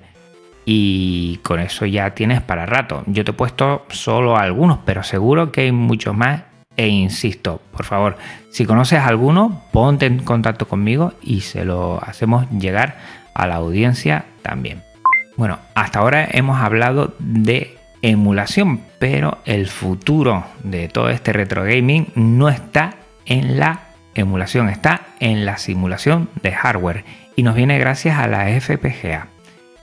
Y 0.63 1.41
con 1.43 1.59
eso 1.59 1.85
ya 1.85 2.11
tienes 2.11 2.39
para 2.39 2.65
rato. 2.65 3.03
Yo 3.05 3.25
te 3.25 3.31
he 3.31 3.33
puesto 3.33 3.85
solo 3.89 4.37
algunos, 4.37 4.79
pero 4.85 5.03
seguro 5.03 5.51
que 5.51 5.63
hay 5.63 5.73
muchos 5.73 6.15
más. 6.15 6.43
E 6.77 6.87
insisto, 6.87 7.59
por 7.73 7.83
favor, 7.83 8.15
si 8.51 8.65
conoces 8.65 8.99
alguno, 8.99 9.63
ponte 9.73 10.05
en 10.05 10.19
contacto 10.19 10.65
conmigo 10.65 11.11
y 11.21 11.41
se 11.41 11.65
lo 11.65 12.01
hacemos 12.01 12.49
llegar 12.51 12.95
a 13.33 13.47
la 13.47 13.55
audiencia 13.55 14.23
también. 14.43 14.92
Bueno, 15.35 15.59
hasta 15.73 15.99
ahora 15.99 16.27
hemos 16.31 16.59
hablado 16.61 17.15
de 17.19 17.77
emulación, 18.01 18.81
pero 18.99 19.39
el 19.45 19.67
futuro 19.67 20.45
de 20.63 20.89
todo 20.89 21.09
este 21.09 21.33
retro 21.33 21.63
gaming 21.63 22.07
no 22.15 22.49
está 22.49 22.95
en 23.25 23.59
la 23.59 23.81
emulación, 24.13 24.69
está 24.69 25.01
en 25.19 25.45
la 25.45 25.57
simulación 25.57 26.29
de 26.41 26.51
hardware 26.51 27.05
y 27.35 27.43
nos 27.43 27.55
viene 27.55 27.79
gracias 27.79 28.19
a 28.19 28.27
la 28.27 28.45
FPGA. 28.59 29.27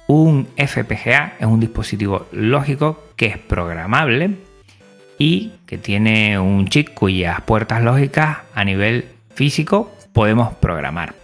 Un 0.07 0.49
FPGA 0.57 1.35
es 1.39 1.47
un 1.47 1.61
dispositivo 1.61 2.27
lógico 2.33 3.03
que 3.17 3.27
es 3.27 3.39
programable 3.39 4.37
y 5.19 5.53
que 5.67 5.79
tiene 5.79 6.39
un 6.39 6.69
chip 6.69 6.95
cuyas 6.95 7.41
puertas 7.43 7.83
lógicas 7.83 8.39
a 8.55 8.65
nivel 8.65 9.07
físico 9.35 9.91
podemos 10.13 10.55
programar. 10.55 11.20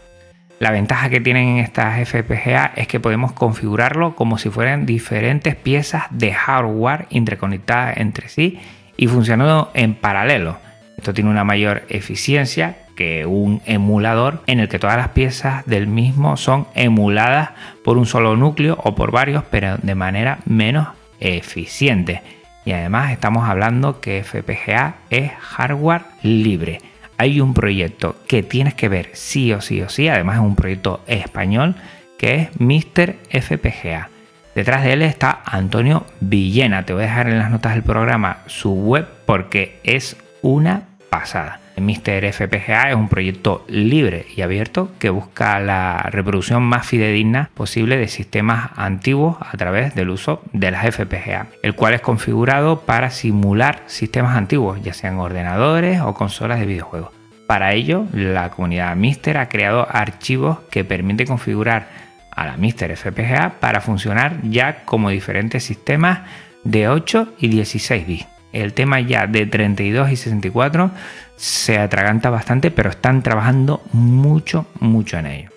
La 0.59 0.71
ventaja 0.71 1.11
que 1.11 1.21
tienen 1.21 1.59
estas 1.59 2.09
FPGA 2.09 2.73
es 2.77 2.89
que 2.89 2.99
podemos 2.99 3.33
configurarlo 3.33 4.17
como 4.17 4.39
si 4.39 4.49
fueran 4.49 4.87
diferentes 4.87 5.55
piezas 5.55 6.05
de 6.11 6.33
hardware 6.33 7.07
interconectadas 7.11 7.99
entre 7.99 8.31
sí 8.31 8.59
y 8.97 9.07
funcionando 9.07 9.71
en 9.75 9.95
paralelo. 9.95 10.59
Esto 10.97 11.13
tiene 11.13 11.29
una 11.29 11.45
mayor 11.45 11.83
eficiencia 11.91 12.79
que 12.97 13.27
un 13.27 13.61
emulador 13.67 14.43
en 14.47 14.61
el 14.61 14.71
que 14.71 14.79
todas 14.79 14.97
las 14.97 15.11
piezas 15.11 15.67
del 15.67 15.87
mismo 15.89 16.39
son 16.39 16.67
emuladas 16.75 17.51
por 17.85 17.99
un 17.99 18.07
solo 18.07 18.35
núcleo 18.35 18.79
o 18.83 18.95
por 18.95 19.11
varios, 19.11 19.45
pero 19.51 19.77
de 19.77 19.95
manera 19.95 20.39
menos 20.47 20.89
eficiente. 21.21 22.23
Y 22.65 22.73
además 22.73 23.13
estamos 23.13 23.47
hablando 23.47 24.01
que 24.01 24.25
FPGA 24.25 24.95
es 25.11 25.33
hardware 25.33 26.03
libre 26.23 26.81
hay 27.19 27.41
un 27.41 27.55
proyecto 27.55 28.17
que 28.27 28.43
tienes 28.43 28.75
que 28.75 28.89
ver 28.89 29.11
sí 29.13 29.53
o 29.53 29.61
sí 29.61 29.83
o 29.83 29.89
sí, 29.89 30.09
además 30.09 30.37
es 30.37 30.43
un 30.43 30.57
proyecto 30.57 31.03
español, 31.07 31.75
que 32.19 32.35
es 32.35 32.61
Mr. 32.61 33.17
FPGA. 33.31 34.11
Detrás 34.55 34.85
de 34.85 34.95
él 34.95 35.03
está 35.03 35.43
Antonio 35.45 36.07
Villena. 36.21 36.85
Te 36.85 36.95
voy 36.95 37.03
a 37.03 37.07
dejar 37.07 37.29
en 37.29 37.39
las 37.39 37.51
notas 37.51 37.75
del 37.75 37.83
programa 37.83 38.39
su 38.47 38.73
web 38.73 39.07
porque 39.27 39.81
es 39.85 40.17
una 40.41 40.85
pasada. 41.11 41.61
Mr. 41.77 42.33
FPGA 42.33 42.91
es 42.91 42.97
un 42.97 43.09
proyecto 43.09 43.65
libre 43.69 44.27
y 44.35 44.43
abierto 44.43 44.91
que 44.99 45.11
busca 45.11 45.61
la 45.61 46.09
reproducción 46.11 46.63
más 46.63 46.87
fidedigna 46.87 47.51
posible 47.55 47.97
de 47.97 48.09
sistemas 48.09 48.71
antiguos 48.77 49.37
a 49.41 49.57
través 49.57 49.95
del 49.95 50.11
uso 50.11 50.43
de 50.53 50.71
las 50.71 50.87
FPGA, 50.87 51.49
el 51.63 51.75
cual 51.75 51.95
es 51.95 52.01
configurado 52.01 52.81
para 52.81 53.11
simular 53.11 53.83
sistemas 53.87 54.37
antiguos, 54.37 54.83
ya 54.83 54.95
sean 54.95 55.19
ordenadores 55.19 56.01
o 56.01 56.15
consolas 56.15 56.61
de 56.61 56.67
videojuegos. 56.67 57.11
Para 57.47 57.75
ello, 57.75 58.07
la 58.13 58.51
comunidad 58.51 58.97
Mister 58.97 59.39
ha 59.39 59.49
creado 59.49 59.87
archivos 59.89 60.59
que 60.71 60.85
permiten 60.85 61.29
configurar 61.29 61.89
a 62.31 62.47
la 62.47 62.57
Mister 62.57 62.95
FPGA 62.97 63.55
para 63.61 63.81
funcionar 63.81 64.41
ya 64.43 64.85
como 64.85 65.11
diferentes 65.11 65.65
sistemas 65.65 66.21
de 66.65 66.89
8 66.89 67.35
y 67.39 67.49
16 67.49 68.07
bits. 68.07 68.27
El 68.53 68.73
tema 68.73 69.01
ya 69.01 69.27
de 69.27 69.47
32 69.47 70.11
y 70.11 70.17
64 70.17 70.91
se 71.37 71.79
atraganta 71.79 72.31
bastante, 72.31 72.71
pero 72.71 72.91
están 72.91 73.23
trabajando 73.23 73.83
mucho, 73.93 74.67
mucho 74.81 75.19
en 75.19 75.27
ello. 75.27 75.51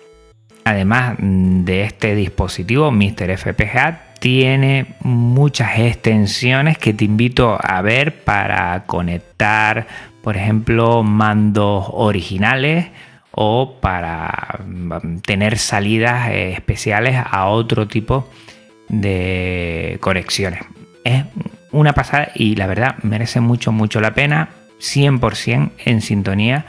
Además 0.64 1.16
de 1.18 1.82
este 1.82 2.14
dispositivo, 2.14 2.90
Mr. 2.90 3.36
FPGA 3.36 4.10
tiene 4.20 4.94
muchas 5.00 5.78
extensiones 5.78 6.76
que 6.76 6.92
te 6.92 7.06
invito 7.06 7.58
a 7.60 7.80
ver 7.80 8.22
para 8.22 8.84
conectar, 8.84 9.86
por 10.22 10.36
ejemplo, 10.36 11.02
mandos 11.02 11.86
originales 11.88 12.88
o 13.32 13.78
para 13.80 14.60
mm, 14.66 15.20
tener 15.20 15.58
salidas 15.58 16.28
eh, 16.28 16.52
especiales 16.52 17.16
a 17.24 17.46
otro 17.46 17.88
tipo 17.88 18.28
de 18.88 19.96
conexiones. 20.00 20.60
Es 21.04 21.24
una 21.72 21.94
pasada 21.94 22.28
y 22.34 22.56
la 22.56 22.66
verdad 22.66 22.96
merece 23.02 23.40
mucho, 23.40 23.72
mucho 23.72 24.00
la 24.00 24.12
pena. 24.12 24.50
100% 24.80 25.70
en 25.84 26.00
sintonía 26.00 26.66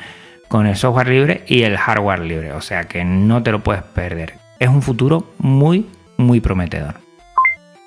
con 0.47 0.67
el 0.67 0.75
software 0.75 1.07
libre 1.07 1.43
y 1.47 1.63
el 1.63 1.77
hardware 1.77 2.19
libre. 2.19 2.51
O 2.53 2.61
sea 2.61 2.83
que 2.83 3.03
no 3.05 3.41
te 3.41 3.51
lo 3.51 3.63
puedes 3.63 3.83
perder. 3.83 4.35
Es 4.59 4.69
un 4.69 4.81
futuro 4.81 5.31
muy, 5.39 5.87
muy 6.17 6.39
prometedor. 6.39 6.95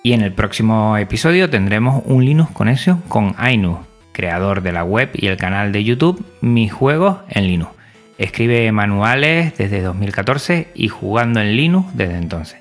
Y 0.02 0.12
en 0.12 0.20
el 0.20 0.32
próximo 0.32 0.96
episodio 0.98 1.48
tendremos 1.48 2.02
un 2.04 2.24
Linux 2.24 2.50
Conexión 2.50 3.02
con 3.08 3.34
Ainu, 3.38 3.78
creador 4.12 4.62
de 4.62 4.72
la 4.72 4.84
web 4.84 5.10
y 5.14 5.28
el 5.28 5.36
canal 5.36 5.72
de 5.72 5.84
YouTube 5.84 6.24
Mis 6.40 6.72
Juegos 6.72 7.18
en 7.28 7.46
Linux. 7.46 7.72
Escribe 8.18 8.70
manuales 8.70 9.56
desde 9.56 9.82
2014 9.82 10.68
y 10.74 10.88
jugando 10.88 11.40
en 11.40 11.56
Linux 11.56 11.96
desde 11.96 12.16
entonces. 12.16 12.58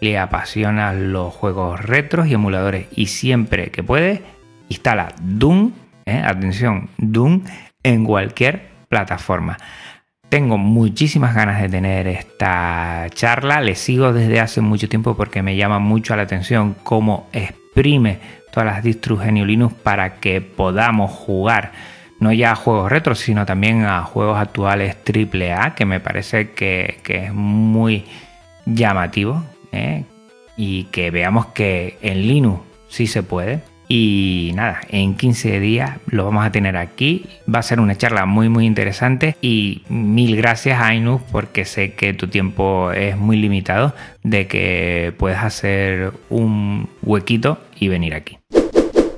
Le 0.00 0.18
apasionan 0.18 1.12
los 1.12 1.34
juegos 1.34 1.80
retros 1.80 2.28
y 2.28 2.34
emuladores 2.34 2.86
y 2.94 3.06
siempre 3.06 3.70
que 3.70 3.82
puede 3.82 4.22
instala 4.68 5.14
Doom, 5.20 5.72
eh, 6.06 6.22
atención, 6.24 6.88
Doom 6.98 7.42
en 7.82 8.04
cualquier 8.04 8.68
plataforma. 8.88 9.58
Tengo 10.28 10.58
muchísimas 10.58 11.34
ganas 11.34 11.60
de 11.60 11.68
tener 11.68 12.08
esta 12.08 13.06
charla, 13.10 13.60
le 13.60 13.74
sigo 13.74 14.12
desde 14.12 14.40
hace 14.40 14.60
mucho 14.60 14.88
tiempo 14.88 15.16
porque 15.16 15.42
me 15.42 15.56
llama 15.56 15.78
mucho 15.78 16.16
la 16.16 16.22
atención 16.22 16.74
cómo 16.82 17.28
exprime 17.32 18.18
todas 18.50 18.66
las 18.66 18.82
distros 18.82 19.20
GNU 19.20 19.44
Linux 19.44 19.74
para 19.74 20.14
que 20.14 20.40
podamos 20.40 21.10
jugar 21.10 21.72
no 22.18 22.32
ya 22.32 22.52
a 22.52 22.56
juegos 22.56 22.90
retro, 22.90 23.14
sino 23.14 23.44
también 23.44 23.84
a 23.84 24.02
juegos 24.02 24.38
actuales 24.38 24.96
AAA, 25.06 25.74
que 25.74 25.84
me 25.84 26.00
parece 26.00 26.52
que, 26.52 27.00
es 27.06 27.32
muy 27.32 28.04
llamativo 28.64 29.44
¿eh? 29.72 30.04
y 30.56 30.84
que 30.84 31.10
veamos 31.10 31.46
que 31.46 31.98
en 32.00 32.26
Linux 32.26 32.62
sí 32.88 33.06
se 33.06 33.22
puede. 33.22 33.60
Y 33.88 34.52
nada, 34.54 34.80
en 34.88 35.14
15 35.14 35.60
días 35.60 35.98
lo 36.06 36.24
vamos 36.24 36.44
a 36.44 36.50
tener 36.50 36.76
aquí. 36.76 37.26
Va 37.52 37.60
a 37.60 37.62
ser 37.62 37.80
una 37.80 37.96
charla 37.96 38.26
muy 38.26 38.48
muy 38.48 38.66
interesante 38.66 39.36
y 39.40 39.82
mil 39.88 40.36
gracias 40.36 40.80
Ainus 40.80 41.22
porque 41.30 41.64
sé 41.64 41.94
que 41.94 42.12
tu 42.12 42.28
tiempo 42.28 42.90
es 42.92 43.16
muy 43.16 43.36
limitado 43.36 43.94
de 44.22 44.46
que 44.46 45.12
puedes 45.16 45.38
hacer 45.38 46.12
un 46.30 46.88
huequito 47.02 47.58
y 47.78 47.88
venir 47.88 48.14
aquí. 48.14 48.38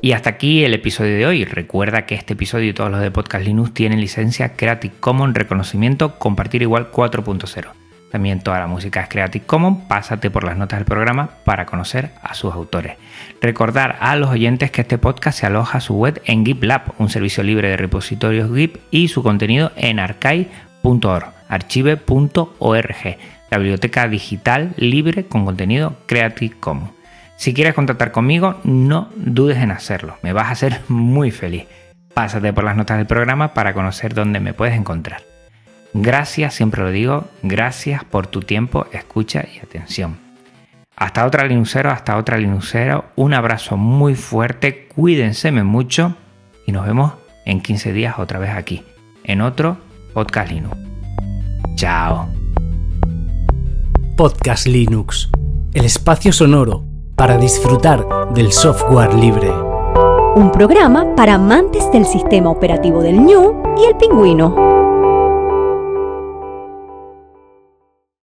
Y 0.00 0.12
hasta 0.12 0.30
aquí 0.30 0.64
el 0.64 0.74
episodio 0.74 1.16
de 1.16 1.26
hoy. 1.26 1.44
Recuerda 1.44 2.06
que 2.06 2.14
este 2.14 2.34
episodio 2.34 2.70
y 2.70 2.72
todos 2.72 2.90
los 2.90 3.00
de 3.00 3.10
Podcast 3.10 3.44
Linux 3.44 3.74
tienen 3.74 4.00
licencia 4.00 4.54
Creative 4.54 4.94
Commons 5.00 5.34
reconocimiento 5.34 6.18
compartir 6.18 6.62
igual 6.62 6.92
4.0. 6.92 7.77
También 8.10 8.40
toda 8.40 8.58
la 8.58 8.66
música 8.66 9.00
es 9.00 9.08
Creative 9.08 9.44
Commons, 9.44 9.84
pásate 9.86 10.30
por 10.30 10.44
las 10.44 10.56
notas 10.56 10.78
del 10.78 10.86
programa 10.86 11.30
para 11.44 11.66
conocer 11.66 12.10
a 12.22 12.34
sus 12.34 12.54
autores. 12.54 12.96
Recordar 13.42 13.96
a 14.00 14.16
los 14.16 14.30
oyentes 14.30 14.70
que 14.70 14.80
este 14.80 14.98
podcast 14.98 15.38
se 15.38 15.46
aloja 15.46 15.78
a 15.78 15.82
su 15.82 15.94
web 15.94 16.22
en 16.24 16.44
GitLab, 16.44 16.94
un 16.98 17.10
servicio 17.10 17.42
libre 17.42 17.68
de 17.68 17.76
repositorios 17.76 18.54
Git 18.54 18.78
y 18.90 19.08
su 19.08 19.22
contenido 19.22 19.72
en 19.76 19.98
archive.org, 19.98 21.26
archive.org, 21.48 23.18
la 23.50 23.58
biblioteca 23.58 24.08
digital 24.08 24.72
libre 24.76 25.26
con 25.26 25.44
contenido 25.44 25.96
Creative 26.06 26.56
Commons. 26.58 26.92
Si 27.36 27.54
quieres 27.54 27.74
contactar 27.74 28.10
conmigo, 28.10 28.58
no 28.64 29.10
dudes 29.14 29.58
en 29.58 29.70
hacerlo, 29.70 30.16
me 30.22 30.32
vas 30.32 30.46
a 30.46 30.52
hacer 30.52 30.80
muy 30.88 31.30
feliz. 31.30 31.66
Pásate 32.14 32.52
por 32.52 32.64
las 32.64 32.76
notas 32.76 32.96
del 32.96 33.06
programa 33.06 33.54
para 33.54 33.74
conocer 33.74 34.12
dónde 34.12 34.40
me 34.40 34.54
puedes 34.54 34.74
encontrar. 34.74 35.27
Gracias, 36.00 36.54
siempre 36.54 36.82
lo 36.82 36.90
digo, 36.92 37.24
gracias 37.42 38.04
por 38.04 38.28
tu 38.28 38.40
tiempo, 38.40 38.86
escucha 38.92 39.44
y 39.52 39.58
atención. 39.58 40.16
Hasta 40.94 41.26
otra 41.26 41.44
Linuxero, 41.44 41.90
hasta 41.90 42.16
otra 42.16 42.38
Linuxero, 42.38 43.06
un 43.16 43.34
abrazo 43.34 43.76
muy 43.76 44.14
fuerte, 44.14 44.86
cuídense 44.94 45.50
mucho 45.50 46.14
y 46.66 46.72
nos 46.72 46.86
vemos 46.86 47.14
en 47.44 47.60
15 47.60 47.92
días 47.92 48.18
otra 48.18 48.38
vez 48.38 48.50
aquí, 48.50 48.84
en 49.24 49.40
otro 49.40 49.78
Podcast 50.14 50.52
Linux. 50.52 50.76
Chao. 51.74 52.28
Podcast 54.16 54.68
Linux, 54.68 55.30
el 55.74 55.84
espacio 55.84 56.32
sonoro 56.32 56.84
para 57.16 57.38
disfrutar 57.38 58.06
del 58.34 58.52
software 58.52 59.14
libre. 59.14 59.50
Un 60.36 60.52
programa 60.52 61.16
para 61.16 61.34
amantes 61.34 61.90
del 61.90 62.06
sistema 62.06 62.50
operativo 62.50 63.02
del 63.02 63.16
ñu 63.16 63.62
y 63.76 63.86
el 63.86 63.96
pingüino. 63.96 64.77